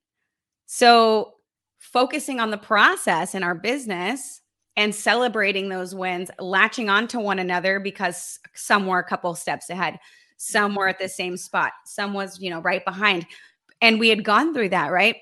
So, 0.67 1.35
focusing 1.79 2.41
on 2.41 2.51
the 2.51 2.59
process 2.59 3.35
in 3.35 3.43
our 3.43 3.55
business 3.55 4.43
and 4.77 4.95
celebrating 4.95 5.69
those 5.69 5.95
wins, 5.95 6.31
latching 6.39 6.91
onto 6.91 7.19
one 7.19 7.39
another 7.39 7.81
because 7.81 8.39
some 8.55 8.87
were 8.87 8.99
a 8.99 9.09
couple 9.09 9.35
steps 9.35 9.71
ahead, 9.71 9.99
some 10.39 10.75
were 10.75 10.89
at 10.89 10.99
the 10.99 11.09
same 11.09 11.37
spot, 11.37 11.73
some 11.85 12.15
was, 12.15 12.41
you 12.41 12.49
know, 12.49 12.61
right 12.61 12.85
behind. 12.85 13.27
And 13.83 14.01
we 14.01 14.09
had 14.09 14.25
gone 14.25 14.55
through 14.55 14.71
that, 14.71 14.91
right? 14.91 15.17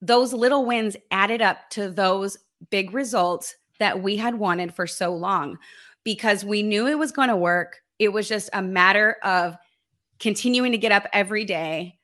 Those 0.00 0.32
little 0.32 0.64
wins 0.64 0.96
added 1.10 1.42
up 1.42 1.58
to 1.70 1.90
those 1.90 2.38
big 2.70 2.94
results 2.94 3.54
that 3.78 4.02
we 4.02 4.16
had 4.16 4.36
wanted 4.36 4.74
for 4.74 4.86
so 4.86 5.14
long 5.14 5.58
because 6.04 6.44
we 6.44 6.62
knew 6.62 6.86
it 6.86 6.98
was 6.98 7.12
going 7.12 7.28
to 7.28 7.36
work. 7.36 7.82
It 7.98 8.08
was 8.08 8.28
just 8.28 8.48
a 8.52 8.62
matter 8.62 9.16
of 9.22 9.56
continuing 10.18 10.72
to 10.72 10.78
get 10.78 10.92
up 10.92 11.06
every 11.12 11.44
day 11.44 11.98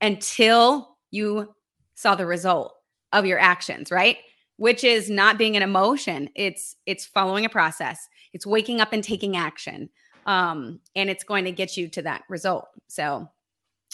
until 0.00 0.96
you 1.10 1.54
saw 1.94 2.14
the 2.14 2.26
result 2.26 2.74
of 3.12 3.26
your 3.26 3.38
actions, 3.38 3.90
right? 3.90 4.18
which 4.56 4.84
is 4.84 5.10
not 5.10 5.38
being 5.38 5.56
an 5.56 5.62
emotion 5.62 6.28
it's 6.34 6.76
it's 6.86 7.04
following 7.04 7.44
a 7.44 7.48
process 7.48 8.08
it's 8.32 8.46
waking 8.46 8.80
up 8.80 8.92
and 8.92 9.02
taking 9.04 9.36
action 9.36 9.88
um 10.26 10.80
and 10.94 11.10
it's 11.10 11.24
going 11.24 11.44
to 11.44 11.52
get 11.52 11.76
you 11.76 11.88
to 11.88 12.02
that 12.02 12.22
result. 12.28 12.68
So 12.88 13.28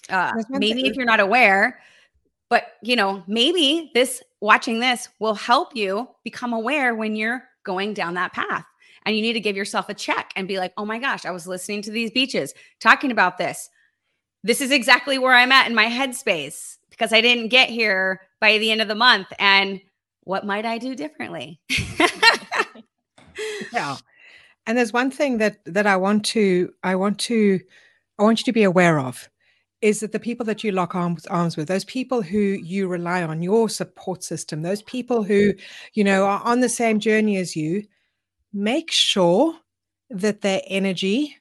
uh 0.09 0.33
maybe 0.51 0.87
if 0.87 0.97
you're 0.97 1.07
not 1.07 1.21
aware 1.21 1.81
but 2.49 2.65
you 2.83 2.97
know 2.97 3.23
maybe 3.27 3.91
this 3.95 4.23
watching 4.41 4.81
this 4.81 5.09
will 5.19 5.35
help 5.35 5.75
you 5.77 6.09
become 6.25 6.53
aware 6.53 6.95
when 6.95 7.15
you're 7.17 7.45
going 7.65 7.95
down 7.95 8.15
that 8.15 8.33
path. 8.33 8.65
And 9.07 9.17
you 9.17 9.23
need 9.23 9.33
to 9.33 9.41
give 9.41 9.57
yourself 9.57 9.89
a 9.89 9.95
check 9.95 10.33
and 10.37 10.47
be 10.47 10.59
like 10.59 10.73
oh 10.77 10.85
my 10.85 10.99
gosh 10.99 11.25
i 11.25 11.31
was 11.31 11.47
listening 11.47 11.83
to 11.83 11.91
these 11.91 12.11
beaches 12.11 12.53
talking 12.81 13.11
about 13.11 13.39
this. 13.39 13.71
This 14.43 14.61
is 14.61 14.71
exactly 14.71 15.19
where 15.19 15.35
i'm 15.35 15.53
at 15.53 15.69
in 15.69 15.75
my 15.75 15.87
headspace 15.87 16.77
because 16.91 17.13
i 17.13 17.21
didn't 17.21 17.49
get 17.49 17.71
here 17.71 18.21
by 18.41 18.59
the 18.59 18.71
end 18.71 18.81
of 18.83 18.89
the 18.89 18.95
month. 18.95 19.29
And 19.39 19.81
what 20.25 20.45
might 20.45 20.67
I 20.67 20.79
do 20.79 20.95
differently? 20.95 21.61
yeah. 23.73 23.97
And 24.67 24.77
there's 24.77 24.93
one 24.93 25.11
thing 25.11 25.39
that 25.39 25.59
that 25.65 25.87
I 25.87 25.97
want 25.97 26.25
to 26.27 26.73
I 26.83 26.95
want 26.95 27.19
to 27.21 27.61
I 28.19 28.23
want 28.23 28.41
you 28.41 28.45
to 28.45 28.53
be 28.53 28.63
aware 28.63 29.01
of 29.01 29.29
is 29.81 30.01
that 30.01 30.13
the 30.13 30.21
people 30.21 30.45
that 30.45 30.63
you 30.63 30.73
lock 30.73 30.95
arms, 30.95 31.25
arms 31.27 31.57
with, 31.57 31.67
those 31.67 31.87
people 31.87 32.21
who 32.21 32.39
you 32.39 32.87
rely 32.87 33.23
on, 33.23 33.43
your 33.43 33.67
support 33.69 34.23
system, 34.23 34.61
those 34.61 34.83
people 34.83 35.23
who, 35.23 35.55
you 35.95 36.05
know, 36.05 36.27
are 36.27 36.43
on 36.45 36.61
the 36.61 36.69
same 36.69 37.01
journey 37.01 37.39
as 37.39 37.57
you, 37.57 37.83
make 38.53 38.91
sure 38.91 39.55
that 40.11 40.43
their 40.43 40.61
energy 40.67 41.35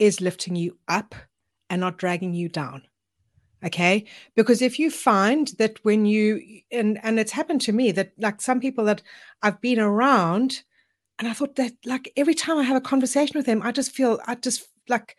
is 0.00 0.20
lifting 0.20 0.56
you 0.56 0.76
up 0.88 1.14
and 1.70 1.80
not 1.80 1.98
dragging 1.98 2.34
you 2.34 2.48
down 2.48 2.82
okay? 3.64 4.04
Because 4.36 4.62
if 4.62 4.78
you 4.78 4.90
find 4.90 5.48
that 5.58 5.82
when 5.84 6.04
you 6.06 6.40
and 6.70 6.98
and 7.02 7.18
it's 7.18 7.32
happened 7.32 7.62
to 7.62 7.72
me 7.72 7.90
that 7.92 8.12
like 8.18 8.40
some 8.40 8.60
people 8.60 8.84
that 8.84 9.02
i've 9.42 9.60
been 9.60 9.80
around 9.80 10.62
and 11.18 11.28
i 11.28 11.32
thought 11.32 11.56
that 11.56 11.72
like 11.84 12.12
every 12.16 12.34
time 12.34 12.58
i 12.58 12.62
have 12.62 12.76
a 12.76 12.80
conversation 12.80 13.38
with 13.38 13.46
them 13.46 13.62
i 13.62 13.72
just 13.72 13.92
feel 13.92 14.20
i 14.26 14.34
just 14.34 14.68
like 14.88 15.16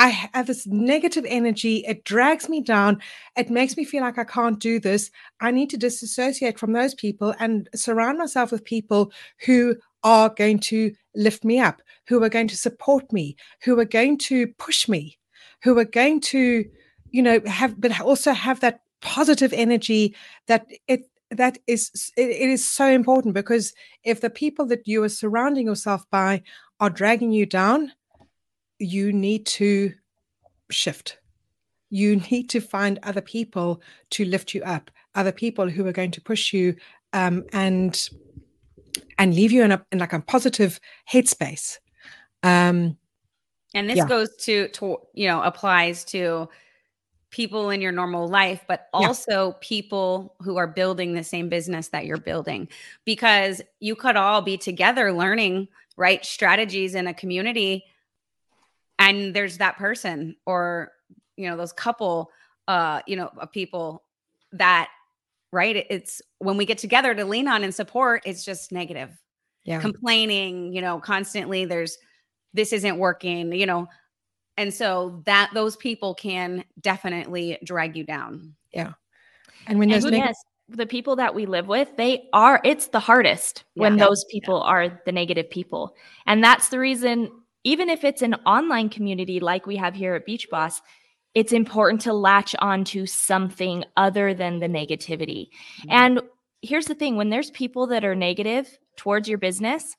I 0.00 0.10
have 0.32 0.46
this 0.46 0.64
negative 0.64 1.26
energy. 1.26 1.78
It 1.78 2.04
drags 2.04 2.48
me 2.48 2.60
down. 2.60 3.02
It 3.36 3.50
makes 3.50 3.76
me 3.76 3.84
feel 3.84 4.02
like 4.02 4.16
I 4.16 4.22
can't 4.22 4.60
do 4.60 4.78
this. 4.78 5.10
I 5.40 5.50
need 5.50 5.70
to 5.70 5.76
disassociate 5.76 6.56
from 6.56 6.72
those 6.72 6.94
people 6.94 7.34
and 7.40 7.68
surround 7.74 8.16
myself 8.16 8.52
with 8.52 8.64
people 8.64 9.10
who 9.44 9.74
are 10.04 10.28
going 10.28 10.60
to 10.60 10.94
lift 11.16 11.42
me 11.44 11.58
up, 11.58 11.82
who 12.06 12.22
are 12.22 12.28
going 12.28 12.46
to 12.46 12.56
support 12.56 13.12
me, 13.12 13.34
who 13.64 13.76
are 13.80 13.84
going 13.84 14.18
to 14.18 14.46
push 14.58 14.88
me, 14.88 15.18
who 15.64 15.76
are 15.76 15.84
going 15.84 16.20
to 16.20 16.64
you 17.10 17.22
know 17.22 17.40
have 17.46 17.80
but 17.80 18.00
also 18.00 18.32
have 18.32 18.60
that 18.60 18.82
positive 19.00 19.52
energy 19.52 20.14
that 20.46 20.66
it 20.86 21.07
that 21.30 21.58
is 21.66 22.12
it, 22.16 22.30
it 22.30 22.48
is 22.48 22.68
so 22.68 22.86
important 22.86 23.34
because 23.34 23.74
if 24.04 24.20
the 24.20 24.30
people 24.30 24.66
that 24.66 24.86
you 24.88 25.02
are 25.02 25.08
surrounding 25.08 25.66
yourself 25.66 26.04
by 26.10 26.42
are 26.80 26.90
dragging 26.90 27.32
you 27.32 27.44
down 27.44 27.92
you 28.78 29.12
need 29.12 29.44
to 29.44 29.92
shift 30.70 31.18
you 31.90 32.16
need 32.30 32.48
to 32.48 32.60
find 32.60 32.98
other 33.02 33.20
people 33.20 33.82
to 34.10 34.24
lift 34.24 34.54
you 34.54 34.62
up 34.64 34.90
other 35.14 35.32
people 35.32 35.68
who 35.68 35.86
are 35.86 35.92
going 35.92 36.10
to 36.10 36.20
push 36.20 36.52
you 36.52 36.74
um, 37.12 37.44
and 37.52 38.08
and 39.18 39.34
leave 39.34 39.52
you 39.52 39.62
in 39.62 39.72
a 39.72 39.84
in 39.92 39.98
like 39.98 40.12
a 40.12 40.20
positive 40.20 40.80
headspace 41.10 41.78
um 42.42 42.96
and 43.74 43.88
this 43.88 43.96
yeah. 43.96 44.06
goes 44.06 44.34
to 44.36 44.68
to 44.68 44.96
you 45.14 45.28
know 45.28 45.42
applies 45.42 46.04
to 46.04 46.48
people 47.30 47.70
in 47.70 47.80
your 47.80 47.92
normal 47.92 48.26
life, 48.26 48.64
but 48.66 48.88
also 48.92 49.48
yeah. 49.48 49.56
people 49.60 50.34
who 50.40 50.56
are 50.56 50.66
building 50.66 51.12
the 51.12 51.24
same 51.24 51.48
business 51.48 51.88
that 51.88 52.06
you're 52.06 52.16
building. 52.16 52.68
Because 53.04 53.60
you 53.80 53.94
could 53.94 54.16
all 54.16 54.40
be 54.40 54.56
together 54.56 55.12
learning 55.12 55.68
right 55.96 56.24
strategies 56.24 56.94
in 56.94 57.08
a 57.08 57.14
community 57.14 57.84
and 58.98 59.34
there's 59.34 59.58
that 59.58 59.76
person 59.76 60.36
or 60.46 60.92
you 61.36 61.48
know 61.48 61.56
those 61.56 61.72
couple 61.72 62.30
uh 62.68 63.00
you 63.06 63.16
know 63.16 63.30
of 63.38 63.52
people 63.52 64.04
that 64.52 64.88
right 65.52 65.86
it's 65.90 66.22
when 66.38 66.56
we 66.56 66.64
get 66.64 66.78
together 66.78 67.14
to 67.14 67.24
lean 67.24 67.48
on 67.48 67.64
and 67.64 67.74
support 67.74 68.22
it's 68.24 68.44
just 68.44 68.72
negative. 68.72 69.10
Yeah. 69.64 69.80
Complaining 69.80 70.72
you 70.72 70.80
know 70.80 70.98
constantly 71.00 71.64
there's 71.64 71.98
this 72.54 72.72
isn't 72.72 72.98
working 72.98 73.52
you 73.52 73.66
know 73.66 73.88
and 74.58 74.74
so 74.74 75.22
that 75.24 75.50
those 75.54 75.76
people 75.76 76.14
can 76.14 76.64
definitely 76.80 77.58
drag 77.64 77.96
you 77.96 78.04
down. 78.04 78.54
Yeah. 78.74 78.92
And 79.66 79.78
when 79.78 79.88
there's 79.88 80.04
and 80.04 80.16
yes, 80.16 80.36
the 80.68 80.84
people 80.84 81.16
that 81.16 81.34
we 81.34 81.46
live 81.46 81.68
with, 81.68 81.96
they 81.96 82.28
are 82.32 82.60
it's 82.64 82.88
the 82.88 83.00
hardest 83.00 83.64
yeah. 83.74 83.82
when 83.82 83.96
those 83.96 84.24
people 84.30 84.62
yeah. 84.64 84.70
are 84.70 85.02
the 85.06 85.12
negative 85.12 85.48
people. 85.48 85.94
And 86.26 86.42
that's 86.42 86.68
the 86.68 86.78
reason 86.78 87.30
even 87.64 87.88
if 87.88 88.02
it's 88.02 88.22
an 88.22 88.34
online 88.46 88.88
community 88.88 89.40
like 89.40 89.66
we 89.66 89.76
have 89.76 89.94
here 89.94 90.14
at 90.14 90.26
Beach 90.26 90.48
Boss, 90.50 90.82
it's 91.34 91.52
important 91.52 92.00
to 92.02 92.12
latch 92.12 92.54
on 92.58 92.84
to 92.84 93.06
something 93.06 93.84
other 93.96 94.34
than 94.34 94.58
the 94.58 94.68
negativity. 94.68 95.48
Mm-hmm. 95.80 95.90
And 95.90 96.20
here's 96.62 96.86
the 96.86 96.94
thing 96.94 97.16
when 97.16 97.30
there's 97.30 97.50
people 97.52 97.86
that 97.88 98.04
are 98.04 98.16
negative 98.16 98.78
towards 98.96 99.28
your 99.28 99.38
business, 99.38 99.96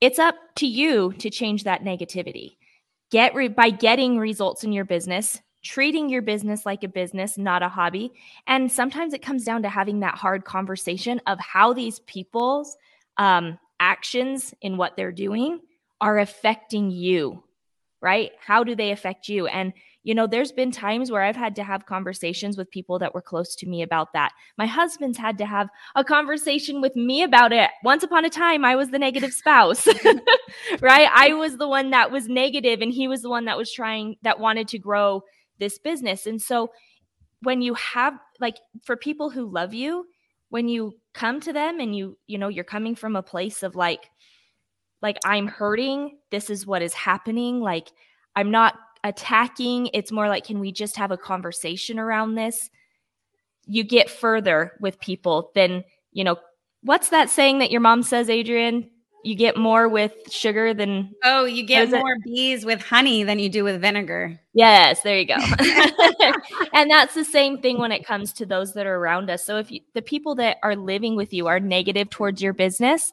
it's 0.00 0.20
up 0.20 0.36
to 0.56 0.66
you 0.66 1.12
to 1.14 1.30
change 1.30 1.64
that 1.64 1.82
negativity 1.82 2.56
get 3.12 3.32
re- 3.36 3.46
by 3.46 3.70
getting 3.70 4.18
results 4.18 4.64
in 4.64 4.72
your 4.72 4.84
business 4.84 5.40
treating 5.62 6.08
your 6.08 6.22
business 6.22 6.66
like 6.66 6.82
a 6.82 6.88
business 6.88 7.38
not 7.38 7.62
a 7.62 7.68
hobby. 7.68 8.12
And 8.48 8.70
sometimes 8.70 9.14
it 9.14 9.22
comes 9.22 9.44
down 9.44 9.62
to 9.62 9.68
having 9.68 10.00
that 10.00 10.16
hard 10.16 10.44
conversation 10.44 11.20
of 11.28 11.38
how 11.38 11.72
these 11.72 12.00
people's 12.00 12.76
um, 13.16 13.60
actions 13.78 14.54
in 14.60 14.76
what 14.76 14.96
they're 14.96 15.12
doing 15.12 15.60
are 16.00 16.18
affecting 16.18 16.90
you 16.90 17.44
right? 18.02 18.32
How 18.44 18.64
do 18.64 18.74
they 18.74 18.90
affect 18.90 19.28
you? 19.28 19.46
And 19.46 19.72
you 20.04 20.14
know, 20.14 20.26
there's 20.26 20.50
been 20.50 20.72
times 20.72 21.10
where 21.10 21.22
I've 21.22 21.36
had 21.36 21.54
to 21.56 21.64
have 21.64 21.86
conversations 21.86 22.56
with 22.56 22.70
people 22.70 22.98
that 22.98 23.14
were 23.14 23.22
close 23.22 23.54
to 23.56 23.68
me 23.68 23.82
about 23.82 24.12
that. 24.14 24.32
My 24.58 24.66
husband's 24.66 25.18
had 25.18 25.38
to 25.38 25.46
have 25.46 25.68
a 25.94 26.02
conversation 26.02 26.80
with 26.80 26.96
me 26.96 27.22
about 27.22 27.52
it. 27.52 27.70
Once 27.84 28.02
upon 28.02 28.24
a 28.24 28.30
time, 28.30 28.64
I 28.64 28.74
was 28.74 28.90
the 28.90 28.98
negative 28.98 29.32
spouse, 29.32 29.86
right? 30.80 31.08
I 31.12 31.34
was 31.34 31.56
the 31.56 31.68
one 31.68 31.90
that 31.90 32.10
was 32.10 32.28
negative, 32.28 32.80
and 32.80 32.92
he 32.92 33.06
was 33.06 33.22
the 33.22 33.30
one 33.30 33.44
that 33.44 33.58
was 33.58 33.72
trying, 33.72 34.16
that 34.22 34.40
wanted 34.40 34.68
to 34.68 34.78
grow 34.78 35.22
this 35.58 35.78
business. 35.78 36.26
And 36.26 36.42
so, 36.42 36.70
when 37.42 37.62
you 37.62 37.74
have, 37.74 38.14
like, 38.40 38.56
for 38.84 38.96
people 38.96 39.30
who 39.30 39.50
love 39.50 39.74
you, 39.74 40.06
when 40.48 40.68
you 40.68 40.94
come 41.14 41.40
to 41.40 41.52
them 41.52 41.80
and 41.80 41.96
you, 41.96 42.18
you 42.26 42.38
know, 42.38 42.48
you're 42.48 42.64
coming 42.64 42.94
from 42.94 43.16
a 43.16 43.22
place 43.22 43.62
of 43.62 43.74
like, 43.74 44.10
like, 45.00 45.16
I'm 45.24 45.48
hurting, 45.48 46.18
this 46.30 46.50
is 46.50 46.66
what 46.66 46.82
is 46.82 46.92
happening, 46.92 47.60
like, 47.60 47.90
I'm 48.36 48.50
not 48.50 48.74
attacking. 49.04 49.90
It's 49.92 50.12
more 50.12 50.28
like, 50.28 50.44
can 50.44 50.60
we 50.60 50.72
just 50.72 50.96
have 50.96 51.10
a 51.10 51.16
conversation 51.16 51.98
around 51.98 52.34
this? 52.34 52.70
you 53.66 53.84
get 53.84 54.10
further 54.10 54.72
with 54.80 55.00
people 55.00 55.50
than, 55.54 55.84
you 56.12 56.24
know, 56.24 56.36
what's 56.82 57.10
that 57.10 57.30
saying 57.30 57.58
that 57.60 57.70
your 57.70 57.80
mom 57.80 58.02
says, 58.02 58.28
Adrian? 58.28 58.90
You 59.24 59.36
get 59.36 59.56
more 59.56 59.88
with 59.88 60.12
sugar 60.32 60.74
than 60.74 61.14
Oh, 61.22 61.44
you 61.44 61.64
get 61.64 61.90
more 61.90 62.14
it? 62.14 62.24
bees 62.24 62.64
with 62.64 62.82
honey 62.82 63.22
than 63.22 63.38
you 63.38 63.48
do 63.48 63.62
with 63.62 63.80
vinegar. 63.80 64.40
Yes, 64.52 65.02
there 65.02 65.16
you 65.16 65.26
go. 65.26 65.36
and 66.72 66.90
that's 66.90 67.14
the 67.14 67.24
same 67.24 67.58
thing 67.58 67.78
when 67.78 67.92
it 67.92 68.04
comes 68.04 68.32
to 68.34 68.46
those 68.46 68.74
that 68.74 68.84
are 68.84 68.96
around 68.96 69.30
us. 69.30 69.44
So 69.44 69.58
if 69.58 69.70
you, 69.70 69.80
the 69.94 70.02
people 70.02 70.34
that 70.36 70.56
are 70.64 70.74
living 70.74 71.14
with 71.14 71.32
you 71.32 71.46
are 71.46 71.60
negative 71.60 72.10
towards 72.10 72.42
your 72.42 72.52
business, 72.52 73.12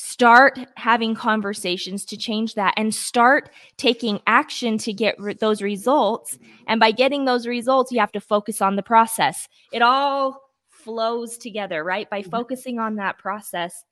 start 0.00 0.56
having 0.76 1.12
conversations 1.12 2.04
to 2.04 2.16
change 2.16 2.54
that 2.54 2.72
and 2.76 2.94
start 2.94 3.50
taking 3.78 4.20
action 4.28 4.78
to 4.78 4.92
get 4.92 5.18
re- 5.18 5.34
those 5.34 5.60
results. 5.60 6.38
And 6.68 6.78
by 6.78 6.92
getting 6.92 7.24
those 7.24 7.48
results 7.48 7.90
you 7.90 7.98
have 7.98 8.12
to 8.12 8.20
focus 8.20 8.62
on 8.62 8.76
the 8.76 8.82
process. 8.82 9.48
It 9.72 9.82
all 9.82 10.40
flows 10.68 11.36
together 11.36 11.82
right? 11.82 12.08
By 12.08 12.20
mm-hmm. 12.20 12.30
focusing 12.30 12.78
on 12.78 12.94
that 12.96 13.18
process 13.18 13.84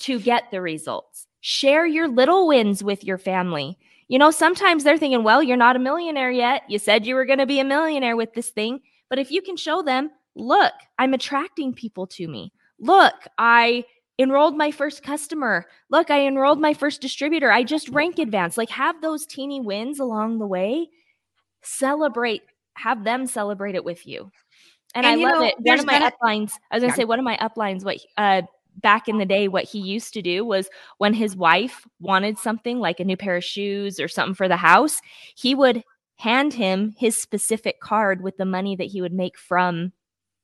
to 0.00 0.20
get 0.20 0.44
the 0.52 0.60
results. 0.60 1.26
Share 1.40 1.84
your 1.86 2.06
little 2.06 2.46
wins 2.46 2.84
with 2.84 3.02
your 3.02 3.18
family. 3.18 3.76
You 4.06 4.20
know 4.20 4.30
sometimes 4.30 4.84
they're 4.84 4.96
thinking 4.96 5.24
well 5.24 5.42
you're 5.42 5.56
not 5.56 5.74
a 5.74 5.80
millionaire 5.80 6.30
yet. 6.30 6.62
You 6.68 6.78
said 6.78 7.04
you 7.04 7.16
were 7.16 7.26
going 7.26 7.40
to 7.40 7.46
be 7.46 7.58
a 7.58 7.64
millionaire 7.64 8.16
with 8.16 8.32
this 8.32 8.50
thing. 8.50 8.78
But 9.10 9.18
if 9.18 9.32
you 9.32 9.42
can 9.42 9.56
show 9.56 9.82
them 9.82 10.10
look 10.36 10.74
i'm 11.00 11.14
attracting 11.14 11.74
people 11.74 12.06
to 12.06 12.28
me. 12.28 12.52
Look 12.78 13.14
i 13.38 13.84
enrolled 14.18 14.56
my 14.56 14.70
first 14.70 15.02
customer. 15.02 15.66
Look, 15.90 16.10
I 16.10 16.26
enrolled 16.26 16.60
my 16.60 16.74
first 16.74 17.00
distributor. 17.00 17.52
I 17.52 17.62
just 17.62 17.88
rank 17.90 18.18
advance. 18.18 18.56
Like 18.56 18.70
have 18.70 19.00
those 19.00 19.26
teeny 19.26 19.60
wins 19.60 20.00
along 20.00 20.38
the 20.38 20.46
way. 20.46 20.88
Celebrate, 21.62 22.42
have 22.74 23.04
them 23.04 23.26
celebrate 23.26 23.74
it 23.74 23.84
with 23.84 24.06
you. 24.06 24.30
And, 24.94 25.06
and 25.06 25.20
I 25.20 25.24
love 25.24 25.40
know, 25.40 25.46
it. 25.46 25.54
One 25.58 25.78
of 25.78 25.86
my 25.86 25.98
gonna, 25.98 26.10
uplines, 26.10 26.52
I 26.70 26.76
was 26.76 26.82
gonna 26.82 26.92
yeah. 26.92 26.94
say 26.94 27.04
one 27.04 27.18
of 27.18 27.24
my 27.24 27.36
uplines, 27.36 27.84
what 27.84 27.98
uh 28.16 28.42
back 28.76 29.08
in 29.08 29.18
the 29.18 29.26
day, 29.26 29.48
what 29.48 29.64
he 29.64 29.80
used 29.80 30.14
to 30.14 30.22
do 30.22 30.44
was 30.44 30.68
when 30.98 31.12
his 31.12 31.36
wife 31.36 31.86
wanted 32.00 32.38
something 32.38 32.78
like 32.78 33.00
a 33.00 33.04
new 33.04 33.16
pair 33.16 33.36
of 33.36 33.44
shoes 33.44 33.98
or 33.98 34.08
something 34.08 34.34
for 34.34 34.48
the 34.48 34.56
house, 34.56 35.00
he 35.34 35.54
would 35.54 35.82
hand 36.16 36.54
him 36.54 36.94
his 36.96 37.20
specific 37.20 37.80
card 37.80 38.22
with 38.22 38.36
the 38.36 38.44
money 38.44 38.76
that 38.76 38.86
he 38.86 39.00
would 39.00 39.12
make 39.12 39.38
from 39.38 39.92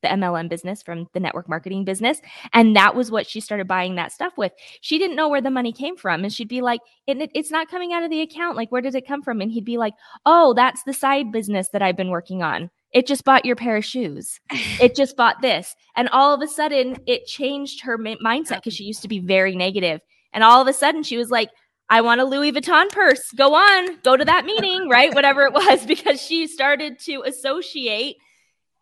the 0.05 0.11
MLM 0.11 0.49
business, 0.49 0.83
from 0.83 1.09
the 1.13 1.21
network 1.21 1.49
marketing 1.49 1.85
business. 1.85 2.21
And 2.53 2.77
that 2.77 2.95
was 2.95 3.11
what 3.11 3.27
she 3.27 3.41
started 3.41 3.67
buying 3.67 3.97
that 3.97 4.13
stuff 4.13 4.35
with. 4.37 4.53
She 4.81 4.99
didn't 4.99 5.17
know 5.17 5.29
where 5.29 5.41
the 5.41 5.51
money 5.51 5.73
came 5.73 5.97
from. 5.97 6.23
And 6.23 6.33
she'd 6.33 6.49
be 6.49 6.61
like, 6.61 6.81
it, 7.07 7.31
it's 7.35 7.51
not 7.51 7.71
coming 7.71 7.93
out 7.93 8.05
of 8.05 8.11
the 8.11 8.21
account. 8.21 8.57
Like, 8.57 8.71
where 8.71 8.83
did 8.83 8.95
it 8.95 9.07
come 9.07 9.23
from? 9.23 9.41
And 9.41 9.51
he'd 9.51 9.65
be 9.65 9.79
like, 9.79 9.95
oh, 10.25 10.55
that's 10.55 10.83
the 10.85 10.93
side 10.93 11.33
business 11.33 11.69
that 11.71 11.83
I've 11.83 11.97
been 11.97 12.11
working 12.11 12.43
on. 12.43 12.71
It 12.93 13.09
just 13.09 13.25
bought 13.25 13.45
your 13.45 13.57
pair 13.57 13.77
of 13.77 13.85
shoes. 13.85 14.39
It 14.81 14.95
just 14.97 15.17
bought 15.17 15.43
this. 15.43 15.75
And 15.97 16.09
all 16.11 16.33
of 16.33 16.41
a 16.43 16.47
sudden, 16.47 16.97
it 17.07 17.27
changed 17.27 17.83
her 17.83 17.99
mindset 17.99 18.57
because 18.57 18.75
she 18.75 18.85
used 18.85 19.03
to 19.03 19.09
be 19.09 19.19
very 19.19 19.57
negative. 19.57 20.01
And 20.33 20.45
all 20.45 20.61
of 20.61 20.69
a 20.69 20.73
sudden, 20.73 21.03
she 21.03 21.17
was 21.17 21.31
like, 21.31 21.51
I 21.89 22.01
want 22.01 22.21
a 22.21 22.25
Louis 22.25 22.53
Vuitton 22.53 22.89
purse. 22.91 23.31
Go 23.33 23.55
on, 23.55 24.01
go 24.03 24.17
to 24.17 24.25
that 24.25 24.45
meeting, 24.45 24.89
right? 24.89 25.15
Whatever 25.15 25.43
it 25.43 25.53
was, 25.53 25.85
because 25.87 26.21
she 26.21 26.47
started 26.47 26.99
to 27.01 27.23
associate 27.27 28.17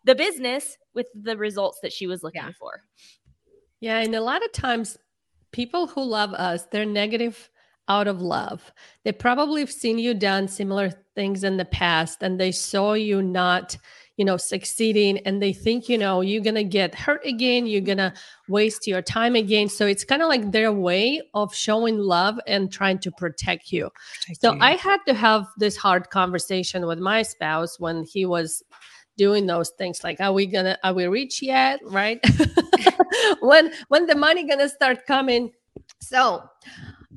the 0.03 0.15
business 0.15 0.77
with 0.93 1.07
the 1.13 1.37
results 1.37 1.79
that 1.81 1.93
she 1.93 2.07
was 2.07 2.23
looking 2.23 2.41
yeah. 2.43 2.51
for. 2.59 2.81
Yeah, 3.79 3.99
and 3.99 4.15
a 4.15 4.21
lot 4.21 4.43
of 4.43 4.51
times 4.51 4.97
people 5.51 5.87
who 5.87 6.03
love 6.03 6.33
us, 6.33 6.65
they're 6.71 6.85
negative 6.85 7.49
out 7.87 8.07
of 8.07 8.21
love. 8.21 8.71
They 9.03 9.11
probably 9.11 9.61
have 9.61 9.71
seen 9.71 9.99
you 9.99 10.13
done 10.13 10.47
similar 10.47 10.91
things 11.15 11.43
in 11.43 11.57
the 11.57 11.65
past 11.65 12.23
and 12.23 12.39
they 12.39 12.51
saw 12.51 12.93
you 12.93 13.21
not, 13.21 13.77
you 14.15 14.23
know, 14.23 14.37
succeeding 14.37 15.17
and 15.19 15.41
they 15.41 15.51
think, 15.51 15.89
you 15.89 15.97
know, 15.97 16.21
you're 16.21 16.41
going 16.41 16.55
to 16.55 16.63
get 16.63 16.95
hurt 16.95 17.25
again, 17.25 17.67
you're 17.67 17.81
going 17.81 17.97
to 17.97 18.13
waste 18.47 18.87
your 18.87 19.01
time 19.01 19.35
again. 19.35 19.67
So 19.67 19.85
it's 19.85 20.05
kind 20.05 20.21
of 20.21 20.29
like 20.29 20.51
their 20.51 20.71
way 20.71 21.21
of 21.33 21.53
showing 21.53 21.97
love 21.97 22.39
and 22.47 22.71
trying 22.71 22.99
to 22.99 23.11
protect 23.11 23.71
you. 23.71 23.89
Protect 24.21 24.41
so 24.41 24.53
you. 24.53 24.61
I 24.61 24.75
had 24.75 24.99
to 25.07 25.13
have 25.13 25.45
this 25.57 25.75
hard 25.75 26.09
conversation 26.09 26.85
with 26.85 26.99
my 26.99 27.21
spouse 27.21 27.79
when 27.79 28.03
he 28.03 28.25
was 28.25 28.63
doing 29.17 29.45
those 29.45 29.69
things 29.77 30.03
like 30.03 30.19
are 30.19 30.33
we 30.33 30.45
gonna 30.45 30.77
are 30.83 30.93
we 30.93 31.05
rich 31.05 31.41
yet? 31.41 31.79
Right? 31.85 32.19
When 33.41 33.71
when 33.87 34.07
the 34.07 34.15
money 34.15 34.47
gonna 34.47 34.69
start 34.69 35.05
coming. 35.05 35.51
So 36.01 36.43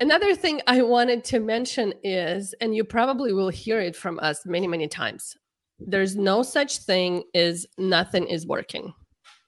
another 0.00 0.34
thing 0.34 0.60
i 0.66 0.82
wanted 0.82 1.24
to 1.24 1.40
mention 1.40 1.92
is 2.04 2.54
and 2.60 2.76
you 2.76 2.84
probably 2.84 3.32
will 3.32 3.48
hear 3.48 3.80
it 3.80 3.96
from 3.96 4.18
us 4.20 4.44
many 4.44 4.66
many 4.66 4.86
times 4.86 5.34
there's 5.78 6.16
no 6.16 6.42
such 6.42 6.78
thing 6.78 7.22
as 7.34 7.66
nothing 7.78 8.26
is 8.26 8.46
working. 8.46 8.92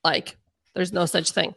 Like 0.05 0.37
there's 0.75 0.93
no 0.93 1.07
such 1.07 1.33
thing. 1.33 1.55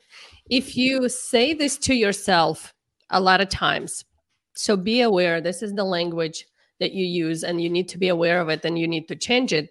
If 0.50 0.76
you 0.78 1.10
say 1.10 1.54
this 1.54 1.78
to 1.80 1.94
yourself 1.94 2.74
a 3.10 3.20
lot 3.20 3.42
of 3.42 3.50
times 3.50 4.04
so 4.56 4.76
be 4.76 5.02
aware 5.02 5.42
this 5.42 5.62
is 5.62 5.74
the 5.74 5.84
language 5.84 6.46
that 6.80 6.92
you 6.94 7.06
use 7.06 7.44
and 7.44 7.62
you 7.62 7.70
need 7.70 7.88
to 7.90 7.98
be 7.98 8.08
aware 8.08 8.42
of 8.42 8.50
it 8.50 8.66
and 8.66 8.78
you 8.78 8.88
need 8.88 9.08
to 9.08 9.16
change 9.16 9.54
it 9.54 9.70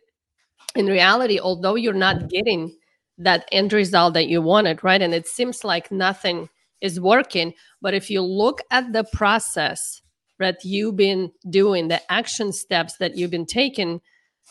in 0.75 0.87
reality, 0.87 1.39
although 1.41 1.75
you're 1.75 1.93
not 1.93 2.29
getting 2.29 2.77
that 3.19 3.47
end 3.53 3.73
result 3.73 4.15
that 4.15 4.29
you 4.29 4.41
wanted, 4.41 4.83
right? 4.83 5.03
And 5.03 5.13
it 5.13 5.27
seems 5.27 5.65
like 5.65 5.91
nothing 5.91 6.49
is 6.81 7.01
working. 7.01 7.53
But 7.83 7.95
if 7.95 8.11
you 8.11 8.23
look 8.23 8.61
at 8.71 8.93
the 8.93 9.05
process 9.13 10.01
that 10.39 10.65
you've 10.65 10.97
been 10.97 11.31
doing, 11.49 11.89
the 11.89 12.01
action 12.11 12.53
steps 12.53 12.97
that 12.99 13.17
you've 13.17 13.31
been 13.31 13.47
taking, 13.47 14.01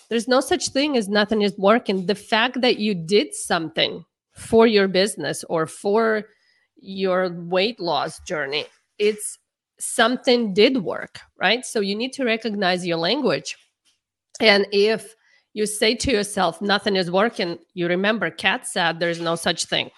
there's 0.10 0.28
no 0.28 0.40
such 0.40 0.70
thing 0.70 0.96
as 0.98 1.10
nothing 1.10 1.42
is 1.42 1.58
working. 1.58 2.06
The 2.06 2.16
fact 2.16 2.62
that 2.62 2.78
you 2.78 2.94
did 2.94 3.34
something 3.34 4.06
for 4.34 4.68
your 4.68 4.88
business 4.88 5.44
or 5.50 5.66
for 5.66 6.26
your 6.78 7.30
weight 7.34 7.80
loss 7.80 8.20
journey, 8.22 8.66
it's 9.00 9.38
something 9.80 10.54
did 10.54 10.84
work, 10.84 11.20
right? 11.40 11.66
So 11.66 11.80
you 11.80 11.96
need 11.96 12.14
to 12.14 12.26
recognize 12.26 12.86
your 12.86 12.98
language. 12.98 13.58
And 14.40 14.68
if 14.72 15.16
you 15.60 15.66
say 15.66 15.94
to 15.94 16.10
yourself, 16.10 16.62
nothing 16.62 16.96
is 16.96 17.12
working, 17.12 17.60
you 17.74 17.86
remember 17.88 18.32
Kat 18.32 18.66
said 18.66 18.98
there's 18.98 19.20
no 19.20 19.36
such 19.36 19.66
thing. 19.66 19.92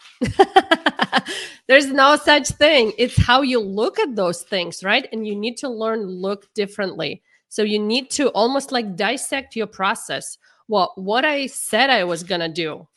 there's 1.68 1.92
no 1.92 2.16
such 2.16 2.48
thing. 2.50 2.94
It's 2.98 3.16
how 3.16 3.44
you 3.44 3.60
look 3.60 4.00
at 4.00 4.16
those 4.16 4.42
things, 4.42 4.84
right? 4.84 5.08
And 5.12 5.28
you 5.28 5.36
need 5.36 5.58
to 5.58 5.70
learn 5.70 6.08
look 6.08 6.52
differently. 6.56 7.22
So 7.50 7.62
you 7.62 7.78
need 7.78 8.10
to 8.12 8.30
almost 8.30 8.72
like 8.72 8.96
dissect 8.96 9.56
your 9.56 9.68
process. 9.68 10.40
Well, 10.68 10.94
what 10.96 11.26
I 11.26 11.46
said 11.46 11.92
I 11.92 12.06
was 12.06 12.24
going 12.24 12.42
to 12.42 12.50
do, 12.50 12.88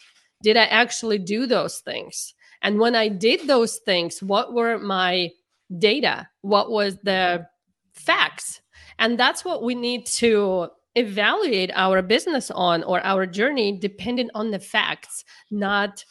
did 0.42 0.56
I 0.56 0.64
actually 0.64 1.18
do 1.18 1.46
those 1.46 1.80
things? 1.80 2.32
And 2.62 2.78
when 2.78 2.96
I 2.96 3.08
did 3.08 3.46
those 3.46 3.76
things, 3.84 4.22
what 4.22 4.54
were 4.54 4.78
my 4.78 5.32
data? 5.78 6.30
What 6.40 6.70
was 6.70 6.96
the 7.02 7.46
facts? 7.92 8.62
And 8.98 9.18
that's 9.18 9.44
what 9.44 9.62
we 9.62 9.74
need 9.74 10.06
to 10.06 10.70
evaluate 10.94 11.70
our 11.74 12.02
business 12.02 12.50
on 12.50 12.82
or 12.84 13.04
our 13.04 13.26
journey 13.26 13.78
depending 13.78 14.30
on 14.34 14.50
the 14.50 14.58
facts, 14.58 15.24
not 15.50 16.04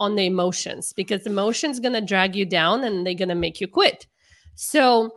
on 0.00 0.14
the 0.14 0.26
emotions, 0.26 0.92
because 0.92 1.26
emotions 1.26 1.80
to 1.94 2.00
drag 2.00 2.36
you 2.36 2.46
down 2.46 2.84
and 2.84 3.06
they're 3.06 3.14
to 3.28 3.34
make 3.34 3.60
you 3.60 3.68
quit. 3.68 4.06
So 4.54 5.12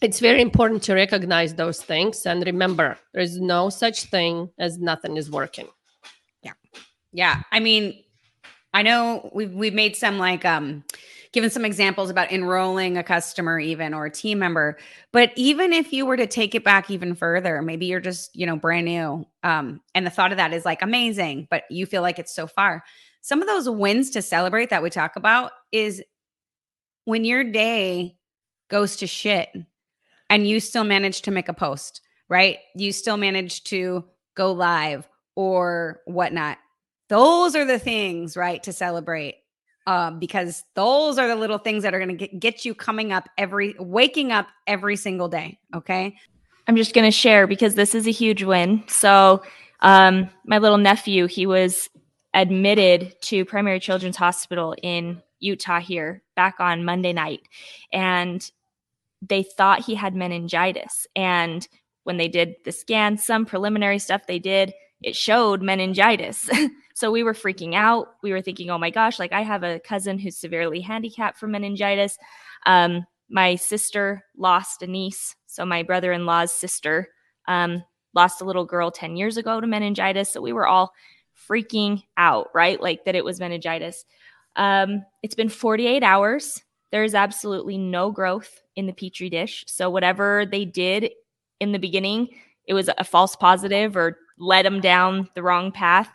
it's 0.00 0.20
very 0.20 0.40
important 0.40 0.82
to 0.84 0.94
recognize 0.94 1.54
those 1.54 1.82
things 1.82 2.24
and 2.26 2.44
remember 2.46 2.96
there's 3.14 3.40
no 3.40 3.68
such 3.68 4.04
thing 4.04 4.50
as 4.58 4.78
nothing 4.78 5.16
is 5.16 5.30
working. 5.30 5.68
Yeah. 6.42 6.52
Yeah. 7.12 7.42
I 7.50 7.60
mean, 7.60 8.02
I 8.72 8.82
know 8.82 9.30
we've 9.34 9.52
we've 9.52 9.74
made 9.74 9.96
some 9.96 10.18
like 10.18 10.44
um 10.44 10.84
given 11.32 11.50
some 11.50 11.64
examples 11.64 12.10
about 12.10 12.32
enrolling 12.32 12.96
a 12.96 13.02
customer 13.02 13.58
even 13.58 13.94
or 13.94 14.06
a 14.06 14.10
team 14.10 14.38
member. 14.38 14.78
But 15.12 15.32
even 15.36 15.72
if 15.72 15.92
you 15.92 16.06
were 16.06 16.16
to 16.16 16.26
take 16.26 16.54
it 16.54 16.64
back 16.64 16.90
even 16.90 17.14
further 17.14 17.62
maybe 17.62 17.86
you're 17.86 18.00
just 18.00 18.34
you 18.34 18.46
know 18.46 18.56
brand 18.56 18.86
new 18.86 19.26
um, 19.42 19.80
and 19.94 20.06
the 20.06 20.10
thought 20.10 20.32
of 20.32 20.38
that 20.38 20.52
is 20.52 20.64
like 20.64 20.82
amazing 20.82 21.46
but 21.50 21.64
you 21.70 21.86
feel 21.86 22.02
like 22.02 22.18
it's 22.18 22.34
so 22.34 22.46
far. 22.46 22.82
Some 23.20 23.42
of 23.42 23.48
those 23.48 23.68
wins 23.68 24.10
to 24.10 24.22
celebrate 24.22 24.70
that 24.70 24.82
we 24.82 24.90
talk 24.90 25.16
about 25.16 25.52
is 25.72 26.02
when 27.04 27.24
your 27.24 27.44
day 27.44 28.16
goes 28.68 28.96
to 28.96 29.06
shit 29.06 29.50
and 30.30 30.46
you 30.46 30.60
still 30.60 30.84
manage 30.84 31.22
to 31.22 31.30
make 31.30 31.48
a 31.48 31.54
post 31.54 32.02
right? 32.28 32.58
You 32.74 32.92
still 32.92 33.16
manage 33.16 33.64
to 33.64 34.04
go 34.36 34.52
live 34.52 35.08
or 35.34 36.00
whatnot. 36.06 36.58
Those 37.08 37.56
are 37.56 37.64
the 37.64 37.78
things 37.78 38.36
right 38.36 38.62
to 38.64 38.72
celebrate 38.72 39.36
um, 39.88 40.18
because 40.18 40.64
those 40.74 41.16
are 41.16 41.26
the 41.26 41.34
little 41.34 41.56
things 41.56 41.82
that 41.82 41.94
are 41.94 41.98
going 41.98 42.18
to 42.18 42.28
get 42.28 42.66
you 42.66 42.74
coming 42.74 43.10
up 43.10 43.26
every, 43.38 43.74
waking 43.78 44.32
up 44.32 44.46
every 44.66 44.96
single 44.96 45.28
day. 45.28 45.58
Okay. 45.74 46.14
I'm 46.66 46.76
just 46.76 46.92
going 46.92 47.06
to 47.06 47.10
share 47.10 47.46
because 47.46 47.74
this 47.74 47.94
is 47.94 48.06
a 48.06 48.10
huge 48.10 48.42
win. 48.42 48.84
So, 48.86 49.42
um, 49.80 50.28
my 50.44 50.58
little 50.58 50.76
nephew, 50.76 51.26
he 51.26 51.46
was 51.46 51.88
admitted 52.34 53.14
to 53.22 53.46
Primary 53.46 53.80
Children's 53.80 54.18
Hospital 54.18 54.74
in 54.82 55.22
Utah 55.40 55.80
here 55.80 56.22
back 56.36 56.56
on 56.58 56.84
Monday 56.84 57.14
night. 57.14 57.48
And 57.90 58.48
they 59.22 59.42
thought 59.42 59.86
he 59.86 59.94
had 59.94 60.14
meningitis. 60.14 61.06
And 61.16 61.66
when 62.04 62.18
they 62.18 62.28
did 62.28 62.56
the 62.66 62.72
scan, 62.72 63.16
some 63.16 63.46
preliminary 63.46 64.00
stuff 64.00 64.26
they 64.26 64.38
did, 64.38 64.74
it 65.02 65.16
showed 65.16 65.62
meningitis. 65.62 66.48
so 66.94 67.10
we 67.10 67.22
were 67.22 67.34
freaking 67.34 67.74
out. 67.74 68.14
We 68.22 68.32
were 68.32 68.42
thinking, 68.42 68.70
oh 68.70 68.78
my 68.78 68.90
gosh, 68.90 69.18
like 69.18 69.32
I 69.32 69.42
have 69.42 69.62
a 69.62 69.80
cousin 69.80 70.18
who's 70.18 70.36
severely 70.36 70.80
handicapped 70.80 71.38
from 71.38 71.52
meningitis. 71.52 72.18
Um, 72.66 73.06
my 73.30 73.56
sister 73.56 74.24
lost 74.36 74.82
a 74.82 74.86
niece. 74.86 75.36
So 75.46 75.64
my 75.64 75.82
brother 75.82 76.12
in 76.12 76.26
law's 76.26 76.52
sister 76.52 77.08
um, 77.46 77.84
lost 78.14 78.40
a 78.40 78.44
little 78.44 78.64
girl 78.64 78.90
10 78.90 79.16
years 79.16 79.36
ago 79.36 79.60
to 79.60 79.66
meningitis. 79.66 80.32
So 80.32 80.40
we 80.40 80.52
were 80.52 80.66
all 80.66 80.92
freaking 81.48 82.02
out, 82.16 82.48
right? 82.54 82.80
Like 82.80 83.04
that 83.04 83.14
it 83.14 83.24
was 83.24 83.38
meningitis. 83.38 84.04
Um, 84.56 85.04
it's 85.22 85.34
been 85.34 85.48
48 85.48 86.02
hours. 86.02 86.62
There 86.90 87.04
is 87.04 87.14
absolutely 87.14 87.78
no 87.78 88.10
growth 88.10 88.62
in 88.74 88.86
the 88.86 88.92
petri 88.92 89.30
dish. 89.30 89.64
So 89.68 89.90
whatever 89.90 90.46
they 90.46 90.64
did 90.64 91.12
in 91.60 91.72
the 91.72 91.78
beginning, 91.78 92.28
it 92.66 92.74
was 92.74 92.90
a 92.96 93.04
false 93.04 93.36
positive 93.36 93.96
or 93.96 94.18
led 94.38 94.66
him 94.66 94.80
down 94.80 95.28
the 95.34 95.42
wrong 95.42 95.72
path. 95.72 96.10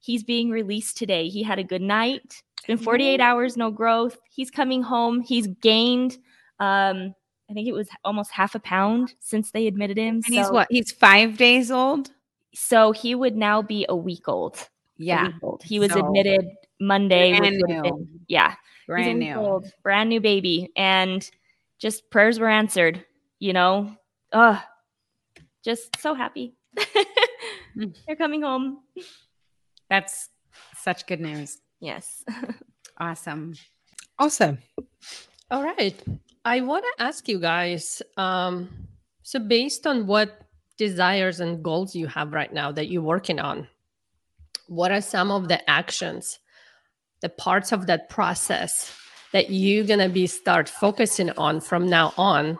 He's 0.00 0.22
being 0.22 0.50
released 0.50 0.96
today. 0.96 1.28
He 1.28 1.42
had 1.42 1.58
a 1.58 1.64
good 1.64 1.82
night. 1.82 2.42
It's 2.58 2.66
been 2.66 2.78
48 2.78 3.20
hours, 3.20 3.56
no 3.56 3.70
growth. 3.70 4.18
He's 4.30 4.50
coming 4.50 4.82
home. 4.82 5.20
He's 5.20 5.46
gained 5.46 6.18
um 6.60 7.14
I 7.50 7.52
think 7.52 7.68
it 7.68 7.72
was 7.72 7.88
almost 8.04 8.30
half 8.30 8.54
a 8.54 8.58
pound 8.58 9.14
since 9.20 9.50
they 9.50 9.66
admitted 9.66 9.98
him. 9.98 10.16
And 10.16 10.24
so, 10.24 10.32
he's 10.32 10.50
what? 10.50 10.68
He's 10.70 10.92
five 10.92 11.36
days 11.36 11.70
old. 11.70 12.10
So 12.54 12.92
he 12.92 13.14
would 13.14 13.36
now 13.36 13.60
be 13.60 13.84
a 13.88 13.96
week 13.96 14.28
old. 14.28 14.68
Yeah. 14.96 15.26
Week 15.26 15.34
old. 15.42 15.62
He 15.62 15.78
was 15.78 15.92
so, 15.92 16.06
admitted 16.06 16.48
Monday. 16.80 17.36
Brand 17.36 17.56
new. 17.56 17.82
Been, 17.82 18.08
yeah. 18.28 18.54
Brand 18.86 19.18
new. 19.18 19.34
Old, 19.34 19.70
brand 19.82 20.08
new 20.08 20.20
baby. 20.20 20.70
And 20.76 21.28
just 21.78 22.10
prayers 22.10 22.38
were 22.38 22.48
answered, 22.48 23.04
you 23.40 23.52
know. 23.52 23.94
Uh 24.32 24.60
just 25.64 26.00
so 26.00 26.14
happy. 26.14 26.54
They're 28.06 28.16
coming 28.16 28.42
home. 28.42 28.78
That's 29.90 30.28
such 30.76 31.06
good 31.06 31.20
news. 31.20 31.58
Yes. 31.80 32.24
awesome. 32.98 33.54
Awesome. 34.18 34.58
All 35.50 35.62
right. 35.62 36.00
I 36.44 36.60
want 36.60 36.84
to 36.84 37.02
ask 37.02 37.28
you 37.28 37.38
guys 37.40 38.02
um, 38.16 38.68
so, 39.22 39.38
based 39.38 39.86
on 39.86 40.06
what 40.06 40.42
desires 40.76 41.40
and 41.40 41.62
goals 41.62 41.96
you 41.96 42.06
have 42.08 42.32
right 42.34 42.52
now 42.52 42.70
that 42.72 42.88
you're 42.90 43.02
working 43.02 43.40
on, 43.40 43.66
what 44.68 44.92
are 44.92 45.00
some 45.00 45.30
of 45.30 45.48
the 45.48 45.68
actions, 45.68 46.38
the 47.22 47.30
parts 47.30 47.72
of 47.72 47.86
that 47.86 48.10
process 48.10 48.94
that 49.32 49.50
you're 49.50 49.86
going 49.86 50.00
to 50.00 50.10
be 50.10 50.26
start 50.26 50.68
focusing 50.68 51.30
on 51.30 51.60
from 51.60 51.88
now 51.88 52.12
on 52.18 52.58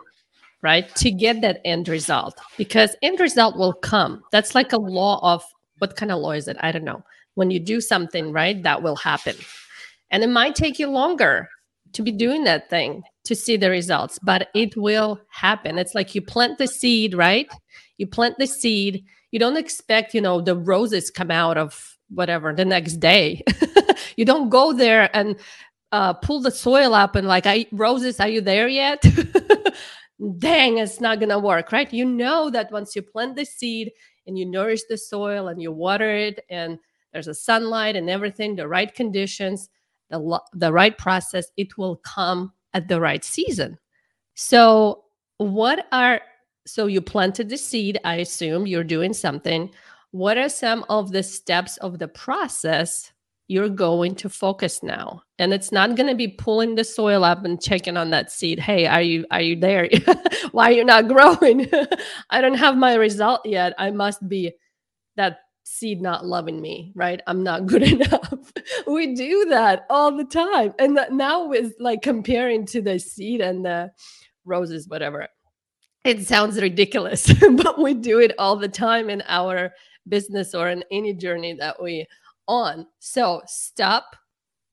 right 0.61 0.93
to 0.95 1.11
get 1.11 1.41
that 1.41 1.61
end 1.65 1.87
result 1.87 2.39
because 2.57 2.95
end 3.01 3.19
result 3.19 3.57
will 3.57 3.73
come 3.73 4.23
that's 4.31 4.55
like 4.55 4.73
a 4.73 4.77
law 4.77 5.19
of 5.21 5.43
what 5.79 5.95
kind 5.95 6.11
of 6.11 6.19
law 6.19 6.31
is 6.31 6.47
it 6.47 6.57
i 6.61 6.71
don't 6.71 6.85
know 6.85 7.03
when 7.35 7.51
you 7.51 7.59
do 7.59 7.81
something 7.81 8.31
right 8.31 8.63
that 8.63 8.81
will 8.81 8.95
happen 8.95 9.35
and 10.11 10.23
it 10.23 10.29
might 10.29 10.55
take 10.55 10.79
you 10.79 10.87
longer 10.87 11.49
to 11.95 12.03
be 12.03 12.11
doing 12.11 12.43
that 12.43 12.69
thing 12.69 13.03
to 13.23 13.35
see 13.35 13.57
the 13.57 13.69
results, 13.69 14.19
but 14.19 14.49
it 14.53 14.75
will 14.77 15.19
happen. 15.29 15.77
It's 15.77 15.95
like 15.95 16.13
you 16.13 16.21
plant 16.21 16.57
the 16.57 16.67
seed, 16.67 17.13
right? 17.13 17.49
You 17.97 18.07
plant 18.07 18.37
the 18.37 18.47
seed. 18.47 19.03
You 19.31 19.39
don't 19.39 19.57
expect, 19.57 20.13
you 20.13 20.21
know, 20.21 20.41
the 20.41 20.55
roses 20.55 21.09
come 21.09 21.31
out 21.31 21.57
of 21.57 21.97
whatever 22.09 22.53
the 22.53 22.65
next 22.65 22.97
day. 22.97 23.43
you 24.15 24.25
don't 24.25 24.49
go 24.49 24.73
there 24.73 25.09
and 25.15 25.37
uh, 25.91 26.13
pull 26.13 26.41
the 26.41 26.51
soil 26.51 26.93
up 26.93 27.15
and 27.15 27.27
like, 27.27 27.45
I 27.45 27.65
roses, 27.71 28.19
are 28.19 28.27
you 28.27 28.41
there 28.41 28.67
yet? 28.67 29.03
Dang, 30.37 30.77
it's 30.77 31.01
not 31.01 31.19
gonna 31.19 31.39
work, 31.39 31.71
right? 31.71 31.91
You 31.91 32.05
know 32.05 32.49
that 32.49 32.71
once 32.71 32.95
you 32.95 33.01
plant 33.01 33.35
the 33.35 33.45
seed 33.45 33.91
and 34.27 34.37
you 34.37 34.45
nourish 34.45 34.83
the 34.89 34.97
soil 34.97 35.49
and 35.49 35.61
you 35.61 35.71
water 35.71 36.09
it 36.09 36.45
and 36.49 36.79
there's 37.11 37.27
a 37.27 37.33
sunlight 37.33 37.95
and 37.95 38.09
everything, 38.09 38.55
the 38.55 38.67
right 38.67 38.93
conditions, 38.93 39.69
the, 40.09 40.41
the 40.53 40.71
right 40.71 40.97
process, 40.97 41.47
it 41.57 41.77
will 41.77 41.97
come 41.97 42.53
at 42.73 42.87
the 42.87 42.99
right 42.99 43.23
season. 43.23 43.77
So, 44.35 45.03
what 45.37 45.87
are 45.91 46.21
so 46.65 46.87
you 46.87 47.01
planted 47.01 47.49
the 47.49 47.57
seed, 47.57 47.99
I 48.03 48.15
assume 48.15 48.67
you're 48.67 48.83
doing 48.83 49.13
something. 49.13 49.69
What 50.11 50.37
are 50.37 50.49
some 50.49 50.85
of 50.89 51.11
the 51.11 51.23
steps 51.23 51.77
of 51.77 51.99
the 51.99 52.07
process 52.07 53.11
you're 53.47 53.69
going 53.69 54.15
to 54.15 54.29
focus 54.29 54.81
now? 54.81 55.21
And 55.37 55.53
it's 55.53 55.71
not 55.71 55.95
going 55.95 56.07
to 56.07 56.15
be 56.15 56.29
pulling 56.29 56.75
the 56.75 56.83
soil 56.83 57.25
up 57.25 57.43
and 57.43 57.61
checking 57.61 57.97
on 57.97 58.09
that 58.11 58.31
seed. 58.31 58.59
Hey, 58.59 58.85
are 58.85 59.01
you 59.01 59.25
are 59.31 59.41
you 59.41 59.59
there? 59.59 59.89
Why 60.51 60.69
are 60.69 60.71
you 60.71 60.85
not 60.85 61.07
growing? 61.07 61.69
I 62.29 62.41
don't 62.41 62.53
have 62.53 62.77
my 62.77 62.95
result 62.95 63.41
yet. 63.45 63.73
I 63.77 63.91
must 63.91 64.27
be 64.29 64.53
that 65.17 65.39
seed 65.63 66.01
not 66.01 66.25
loving 66.25 66.61
me, 66.61 66.93
right? 66.95 67.21
I'm 67.27 67.43
not 67.43 67.65
good 67.65 67.83
enough. 68.01 68.53
we 68.87 69.13
do 69.15 69.45
that 69.49 69.85
all 69.89 70.15
the 70.15 70.23
time. 70.23 70.73
And 70.79 70.97
now 71.11 71.47
with 71.47 71.73
like 71.79 72.01
comparing 72.01 72.65
to 72.67 72.81
the 72.81 72.99
seed 72.99 73.41
and 73.41 73.65
the 73.65 73.91
roses, 74.45 74.87
whatever. 74.87 75.27
It 76.05 76.27
sounds 76.27 76.61
ridiculous, 76.61 77.33
but 77.57 77.81
we 77.81 77.95
do 77.95 78.19
it 78.19 78.33
all 78.37 78.55
the 78.55 78.69
time 78.69 79.09
in 79.09 79.23
our 79.27 79.73
business 80.07 80.53
or 80.53 80.69
in 80.69 80.83
any 80.91 81.13
journey 81.15 81.53
that 81.53 81.81
we 81.81 82.05
on. 82.47 82.85
So 82.99 83.41
stop 83.47 84.15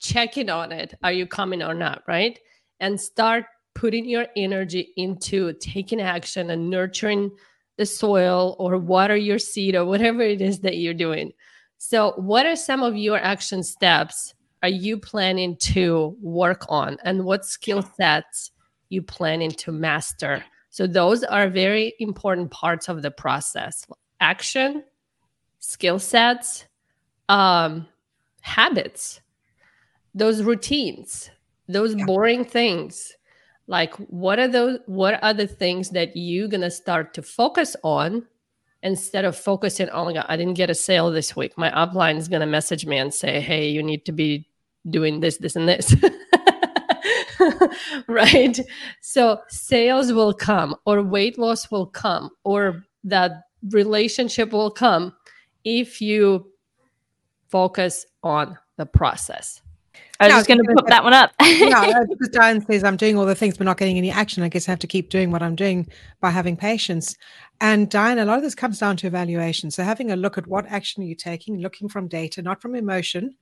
checking 0.03 0.51
on 0.51 0.73
it. 0.73 0.95
Are 1.03 1.13
you 1.13 1.27
coming 1.27 1.63
or 1.63 1.75
not, 1.75 2.03
right? 2.07 2.39
And 2.81 3.01
start 3.01 3.47
putting 3.75 4.05
your 4.05 4.27
energy 4.37 4.93
into 4.97 5.55
taking 5.55 6.01
action 6.01 6.51
and 6.51 6.69
nurturing 6.69 7.31
the 7.79 7.87
soil 7.87 8.57
or 8.59 8.77
water 8.77 9.17
your 9.17 9.39
seed 9.39 9.75
or 9.75 9.85
whatever 9.87 10.21
it 10.21 10.43
is 10.43 10.61
that 10.61 10.77
you're 10.77 10.93
doing. 10.93 11.33
So, 11.79 12.13
what 12.17 12.47
are 12.47 12.57
some 12.57 12.83
of 12.83 12.97
your 12.97 13.19
action 13.19 13.63
steps 13.63 14.35
are 14.63 14.69
you 14.69 14.97
planning 14.97 15.57
to 15.57 16.17
work 16.21 16.65
on 16.69 16.97
and 17.03 17.25
what 17.25 17.45
skill 17.45 17.83
sets 17.83 18.53
you 18.91 19.03
planning 19.03 19.51
to 19.51 19.73
master? 19.73 20.45
So, 20.71 20.87
those 20.87 21.25
are 21.25 21.49
very 21.49 21.95
important 21.99 22.51
parts 22.51 22.89
of 22.89 23.03
the 23.03 23.11
process. 23.11 23.87
Action, 24.21 24.85
skill 25.59 25.99
sets, 25.99 26.67
um, 27.29 27.87
habits, 28.43 29.21
those 30.15 30.43
routines, 30.43 31.31
those 31.69 31.95
yeah. 31.95 32.05
boring 32.05 32.45
things 32.45 33.15
like 33.67 33.95
what 33.97 34.39
are 34.39 34.49
those 34.49 34.79
what 34.87 35.23
are 35.23 35.33
the 35.33 35.47
things 35.47 35.91
that 35.91 36.17
you're 36.17 36.49
gonna 36.49 36.71
start 36.71 37.15
to 37.15 37.23
focus 37.23 37.77
on 37.83 38.27
instead 38.83 39.25
of 39.25 39.37
focusing 39.37 39.89
oh 39.91 40.05
my 40.05 40.13
god 40.13 40.27
i 40.29 40.37
didn't 40.37 40.55
get 40.55 40.69
a 40.69 40.75
sale 40.75 41.11
this 41.11 41.37
week. 41.37 41.57
My 41.57 41.71
upline 41.71 42.17
is 42.17 42.29
gonna 42.29 42.47
message 42.47 42.85
me 42.85 42.99
and 42.99 43.15
say 43.15 43.41
hey 43.41 43.69
you 43.69 43.83
need 43.83 44.05
to 44.07 44.13
be 44.13 44.49
doing 44.91 45.21
this 45.21 45.39
this 45.39 45.57
and 45.57 45.69
this 45.69 45.95
right? 48.09 48.59
So 49.01 49.41
sales 49.49 50.13
will 50.13 50.35
come 50.35 50.75
or 50.85 51.03
weight 51.03 51.39
loss 51.39 51.71
will 51.71 51.87
come 51.87 52.31
or 52.45 52.85
that 53.05 53.45
relationship 53.71 54.53
will 54.53 54.71
come 54.71 55.15
if 55.65 56.01
you 56.01 56.51
focus 57.49 58.07
on 58.23 58.59
the 58.77 58.87
process 58.87 59.62
I 60.23 60.27
was 60.27 60.33
no, 60.33 60.39
just 60.39 60.49
going 60.49 60.59
to 60.59 60.75
put 60.75 60.87
that 60.87 61.03
one 61.03 61.13
up. 61.13 61.33
yeah, 61.43 62.05
because 62.09 62.29
Diane 62.29 62.65
says 62.65 62.85
I'm 62.85 62.97
doing 62.97 63.19
all 63.19 63.27
the 63.27 63.35
things 63.35 63.59
but 63.59 63.65
not 63.65 63.77
getting 63.77 63.99
any 63.99 64.11
action. 64.11 64.45
I 64.45 64.49
guess 64.49 64.69
I 64.69 64.73
have 64.73 64.79
to 64.81 64.87
keep 64.87 65.11
doing 65.11 65.33
what 65.33 65.43
I'm 65.43 65.57
doing 65.57 65.89
by 66.21 66.31
having 66.31 66.57
patience. 66.57 67.17
And 67.61 67.91
Diane, 67.91 68.19
a 68.19 68.25
lot 68.25 68.37
of 68.37 68.45
this 68.45 68.55
comes 68.55 68.79
down 68.79 68.97
to 68.99 69.09
evaluation. 69.09 69.71
So 69.73 69.83
having 69.83 70.13
a 70.13 70.17
look 70.17 70.39
at 70.39 70.47
what 70.47 70.67
action 70.67 71.03
are 71.03 71.07
you 71.07 71.17
taking, 71.17 71.59
looking 71.59 71.89
from 71.89 72.07
data, 72.07 72.41
not 72.41 72.63
from 72.63 72.77
emotion, 72.77 73.35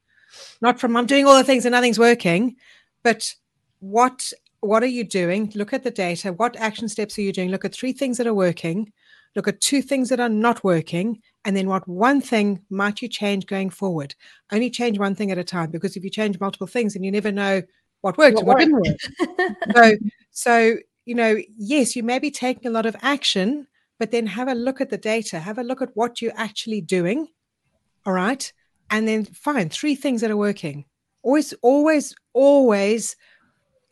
not 0.62 0.80
from 0.80 0.96
I'm 0.96 1.06
doing 1.06 1.26
all 1.26 1.36
the 1.36 1.44
things 1.44 1.66
and 1.66 1.72
nothing's 1.72 1.98
working, 1.98 2.56
but 3.02 3.34
what 3.80 4.32
what 4.60 4.82
are 4.82 4.86
you 4.86 5.04
doing? 5.04 5.52
Look 5.54 5.72
at 5.72 5.84
the 5.84 5.90
data. 5.90 6.32
What 6.32 6.56
action 6.56 6.88
steps 6.88 7.18
are 7.18 7.22
you 7.22 7.32
doing? 7.32 7.50
Look 7.50 7.64
at 7.64 7.74
three 7.74 7.92
things 7.92 8.18
that 8.18 8.26
are 8.26 8.34
working. 8.34 8.92
Look 9.36 9.48
at 9.48 9.60
two 9.60 9.82
things 9.82 10.08
that 10.08 10.20
are 10.20 10.28
not 10.28 10.64
working 10.64 11.20
and 11.44 11.56
then 11.56 11.68
what 11.68 11.86
one 11.88 12.20
thing 12.20 12.60
might 12.70 13.00
you 13.00 13.08
change 13.08 13.46
going 13.46 13.70
forward? 13.70 14.14
Only 14.52 14.70
change 14.70 14.98
one 14.98 15.14
thing 15.14 15.30
at 15.30 15.38
a 15.38 15.44
time 15.44 15.70
because 15.70 15.96
if 15.96 16.04
you 16.04 16.10
change 16.10 16.38
multiple 16.40 16.66
things 16.66 16.94
then 16.94 17.02
you 17.02 17.10
never 17.10 17.32
know 17.32 17.62
what 18.02 18.18
worked 18.18 18.36
what, 18.36 18.46
what 18.46 18.58
didn't 18.58 18.80
work. 18.80 19.56
So 19.74 19.96
so 20.30 20.76
you 21.04 21.14
know 21.14 21.38
yes 21.56 21.96
you 21.96 22.02
may 22.02 22.18
be 22.18 22.30
taking 22.30 22.66
a 22.66 22.70
lot 22.70 22.86
of 22.86 22.96
action 23.02 23.66
but 23.98 24.10
then 24.10 24.26
have 24.26 24.48
a 24.48 24.54
look 24.54 24.80
at 24.80 24.90
the 24.90 24.98
data 24.98 25.38
have 25.38 25.58
a 25.58 25.62
look 25.62 25.82
at 25.82 25.90
what 25.94 26.20
you're 26.20 26.32
actually 26.36 26.80
doing 26.80 27.28
all 28.06 28.12
right? 28.12 28.52
And 28.90 29.06
then 29.06 29.24
find 29.24 29.72
three 29.72 29.94
things 29.94 30.20
that 30.20 30.30
are 30.30 30.36
working. 30.36 30.84
Always 31.22 31.52
always 31.62 32.14
always 32.32 33.16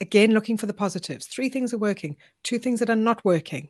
again 0.00 0.32
looking 0.32 0.56
for 0.56 0.66
the 0.66 0.74
positives. 0.74 1.26
Three 1.26 1.48
things 1.48 1.72
are 1.74 1.78
working 1.78 2.16
two 2.42 2.58
things 2.58 2.80
that 2.80 2.90
are 2.90 2.96
not 2.96 3.24
working. 3.24 3.68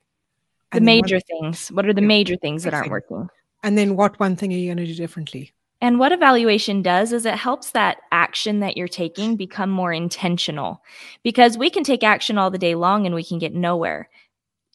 The 0.73 0.81
major 0.81 1.17
one, 1.17 1.23
things. 1.23 1.69
What 1.69 1.87
are 1.87 1.95
the 1.95 2.03
major 2.03 2.37
things 2.37 2.65
that 2.65 2.75
aren't 2.75 2.91
working 2.91 3.29
and 3.63 3.77
then 3.77 3.97
what 3.97 4.19
one 4.21 4.37
thing 4.37 4.53
are 4.53 4.57
you 4.57 4.69
going 4.69 4.79
to 4.79 4.87
do 4.87 4.95
differently? 4.95 5.53
And 5.81 5.99
what 5.99 6.13
evaluation 6.13 6.83
does 6.83 7.13
is 7.13 7.25
it 7.25 7.35
helps 7.35 7.71
that 7.71 7.99
action 8.11 8.61
that 8.61 8.77
you're 8.77 8.89
taking 8.89 9.37
become 9.37 9.71
more 9.71 9.93
intentional 9.93 10.83
because 11.23 11.57
we 11.57 11.71
can 11.71 11.85
take 11.85 12.03
action 12.03 12.37
all 12.37 12.51
the 12.51 12.59
day 12.59 12.75
long 12.75 13.07
and 13.07 13.15
we 13.15 13.23
can 13.23 13.39
get 13.39 13.55
nowhere. 13.55 14.09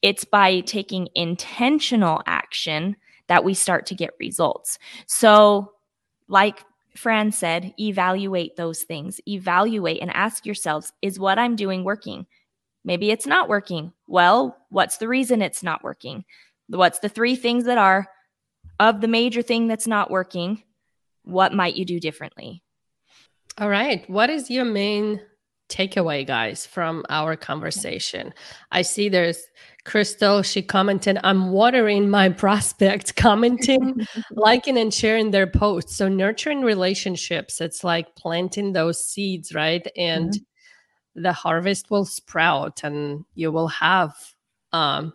It's 0.02 0.24
by 0.24 0.62
taking 0.62 1.10
intentional 1.14 2.22
action 2.26 2.96
that 3.28 3.44
we 3.44 3.54
start 3.54 3.86
to 3.88 3.96
get 3.96 4.12
results. 4.20 4.80
So, 5.06 5.74
like 6.30 6.64
Fran 6.96 7.32
said, 7.32 7.74
evaluate 7.80 8.56
those 8.56 8.84
things, 8.84 9.20
evaluate 9.28 10.02
and 10.02 10.12
ask 10.12 10.46
yourselves, 10.46 10.94
is 11.02 11.20
what 11.20 11.40
I'm 11.40 11.56
doing 11.56 11.84
working? 11.84 12.28
Maybe 12.86 13.12
it's 13.12 13.28
not 13.28 13.50
working. 13.50 13.92
Well, 14.08 14.58
what's 14.70 14.98
the 14.98 15.08
reason 15.08 15.42
it's 15.42 15.64
not 15.64 15.84
working? 15.84 16.24
What's 16.68 17.00
the 17.00 17.10
three 17.10 17.36
things 17.36 17.66
that 17.66 17.78
are 17.78 18.08
of 18.80 19.02
the 19.02 19.08
major 19.08 19.42
thing 19.42 19.68
that's 19.68 19.88
not 19.88 20.12
working? 20.12 20.64
What 21.24 21.54
might 21.54 21.76
you 21.76 21.86
do 21.86 22.00
differently? 22.00 22.64
All 23.58 23.70
right. 23.70 24.08
What 24.10 24.30
is 24.30 24.50
your 24.50 24.66
main 24.66 25.22
takeaway, 25.70 26.26
guys, 26.26 26.66
from 26.66 27.06
our 27.10 27.36
conversation? 27.36 28.34
I 28.72 28.82
see 28.82 29.10
there's 29.10 29.40
Crystal. 29.86 30.42
She 30.42 30.62
commented, 30.62 31.20
I'm 31.24 31.52
watering 31.52 32.10
my 32.10 32.30
prospects, 32.44 33.12
commenting, 33.16 34.08
liking, 34.32 34.78
and 34.78 34.94
sharing 34.94 35.32
their 35.32 35.48
posts. 35.48 35.96
So, 35.96 36.08
nurturing 36.08 36.62
relationships, 36.62 37.62
it's 37.62 37.84
like 37.84 38.16
planting 38.16 38.74
those 38.74 39.06
seeds, 39.06 39.54
right? 39.54 39.86
And 39.98 40.32
mm-hmm. 40.32 41.22
the 41.22 41.34
harvest 41.34 41.92
will 41.92 42.06
sprout 42.06 42.84
and 42.84 43.26
you 43.36 43.52
will 43.52 43.68
have 43.68 44.16
um, 44.72 45.14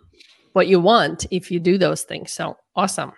what 0.53 0.68
you 0.68 0.81
want 0.81 1.27
if 1.31 1.51
you 1.51 1.61
do 1.61 1.79
those 1.79 2.03
things. 2.03 2.33
So, 2.33 2.57
awesome. 2.77 3.12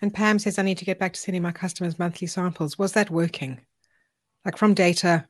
And 0.00 0.14
Pam 0.14 0.38
says, 0.38 0.58
I 0.58 0.62
need 0.62 0.78
to 0.78 0.84
get 0.84 0.98
back 0.98 1.12
to 1.14 1.20
sending 1.20 1.42
my 1.42 1.52
customers 1.52 1.98
monthly 1.98 2.28
samples. 2.28 2.78
Was 2.78 2.92
that 2.92 3.10
working? 3.10 3.60
Like 4.44 4.56
from 4.56 4.74
data? 4.74 5.26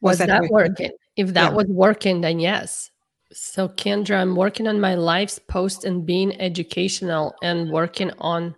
Was, 0.00 0.12
was 0.12 0.18
that, 0.18 0.28
that 0.28 0.50
working? 0.50 0.72
working? 0.72 0.90
If 1.16 1.34
that 1.34 1.50
yeah. 1.50 1.56
was 1.56 1.66
working, 1.66 2.20
then 2.20 2.40
yes. 2.40 2.90
So, 3.32 3.68
Kendra, 3.68 4.20
I'm 4.20 4.36
working 4.36 4.66
on 4.66 4.80
my 4.80 4.94
life's 4.94 5.38
post 5.38 5.84
and 5.84 6.06
being 6.06 6.40
educational 6.40 7.34
and 7.42 7.70
working 7.70 8.10
on 8.18 8.54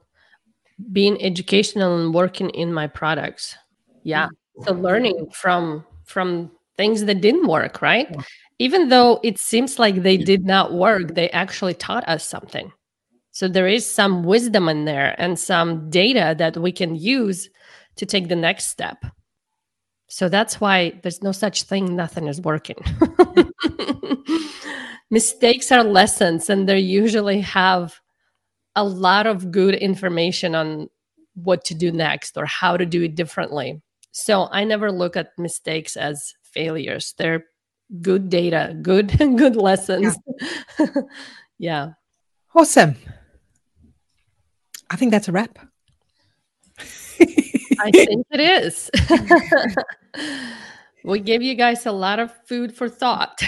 being 0.92 1.20
educational 1.22 1.98
and 1.98 2.14
working 2.14 2.50
in 2.50 2.72
my 2.72 2.86
products. 2.86 3.56
Yeah. 4.02 4.28
Mm. 4.58 4.64
So 4.64 4.72
learning 4.74 5.28
from 5.32 5.84
from 6.04 6.50
things 6.76 7.04
that 7.04 7.20
didn't 7.20 7.46
work, 7.46 7.82
right? 7.82 8.14
Even 8.58 8.88
though 8.88 9.20
it 9.22 9.38
seems 9.38 9.78
like 9.78 10.02
they 10.02 10.16
did 10.16 10.44
not 10.44 10.72
work, 10.72 11.14
they 11.14 11.30
actually 11.30 11.74
taught 11.74 12.08
us 12.08 12.26
something. 12.26 12.72
So 13.32 13.48
there 13.48 13.68
is 13.68 13.90
some 13.90 14.24
wisdom 14.24 14.68
in 14.68 14.84
there 14.84 15.14
and 15.18 15.38
some 15.38 15.88
data 15.90 16.34
that 16.38 16.56
we 16.56 16.72
can 16.72 16.94
use 16.94 17.48
to 17.96 18.06
take 18.06 18.28
the 18.28 18.36
next 18.36 18.66
step. 18.66 19.04
So 20.08 20.28
that's 20.28 20.60
why 20.60 20.98
there's 21.02 21.22
no 21.22 21.30
such 21.32 21.62
thing, 21.62 21.94
nothing 21.94 22.26
is 22.26 22.40
working. 22.40 22.76
Mistakes 25.10 25.70
are 25.70 25.84
lessons, 25.84 26.50
and 26.50 26.68
they 26.68 26.78
usually 26.80 27.40
have 27.40 28.00
a 28.74 28.84
lot 28.84 29.26
of 29.26 29.50
good 29.50 29.74
information 29.74 30.54
on 30.54 30.88
what 31.34 31.64
to 31.64 31.74
do 31.74 31.92
next 31.92 32.36
or 32.36 32.46
how 32.46 32.76
to 32.76 32.86
do 32.86 33.02
it 33.02 33.14
differently. 33.14 33.80
So 34.12 34.48
I 34.50 34.64
never 34.64 34.90
look 34.90 35.16
at 35.16 35.38
mistakes 35.38 35.96
as 35.96 36.34
failures. 36.42 37.14
They're 37.16 37.44
good 38.00 38.28
data, 38.28 38.76
good 38.82 39.16
good 39.18 39.56
lessons. 39.56 40.16
Yeah. 40.78 40.86
yeah. 41.58 41.88
Awesome. 42.54 42.96
I 44.90 44.96
think 44.96 45.12
that's 45.12 45.28
a 45.28 45.32
wrap. 45.32 45.58
I 47.80 47.90
think 47.90 48.26
it 48.30 48.40
is. 48.40 48.90
we 51.04 51.20
give 51.20 51.42
you 51.42 51.54
guys 51.54 51.86
a 51.86 51.92
lot 51.92 52.18
of 52.18 52.32
food 52.46 52.74
for 52.74 52.88
thought 52.88 53.40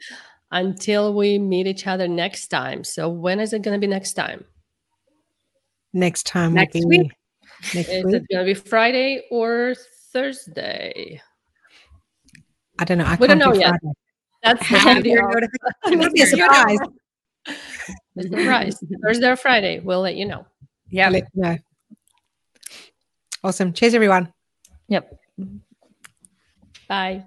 until 0.50 1.14
we 1.14 1.38
meet 1.38 1.66
each 1.66 1.86
other 1.86 2.08
next 2.08 2.48
time. 2.48 2.82
So 2.82 3.08
when 3.08 3.38
is 3.40 3.52
it 3.52 3.62
going 3.62 3.78
to 3.78 3.84
be 3.84 3.90
next 3.90 4.14
time? 4.14 4.44
Next 5.92 6.26
time 6.26 6.54
next 6.54 6.74
week. 6.74 6.86
week. 6.86 7.12
Next 7.74 7.88
is 7.88 8.04
week? 8.04 8.14
it 8.14 8.26
going 8.32 8.46
to 8.46 8.54
be 8.54 8.54
Friday 8.54 9.22
or 9.30 9.74
Thursday? 10.12 11.20
I 12.78 12.84
don't 12.84 12.98
know. 12.98 13.04
I 13.04 13.16
we 13.16 13.26
don't 13.26 13.38
know 13.38 13.54
yet. 13.54 13.74
That's 14.42 14.68
the 14.68 15.00
video. 15.02 16.10
be 16.12 16.22
a 16.22 16.26
surprise. 16.26 16.78
A 18.18 18.22
surprise. 18.22 18.84
Thursday 19.02 19.28
or 19.28 19.36
Friday. 19.36 19.80
We'll 19.80 20.00
let 20.00 20.16
you 20.16 20.26
know. 20.26 20.46
Yeah. 20.90 21.08
Let 21.10 21.24
you 21.34 21.42
know. 21.42 21.56
Awesome. 23.44 23.72
Cheers, 23.72 23.94
everyone. 23.94 24.32
Yep. 24.88 25.20
Mm-hmm. 25.40 25.56
Bye. 26.88 27.24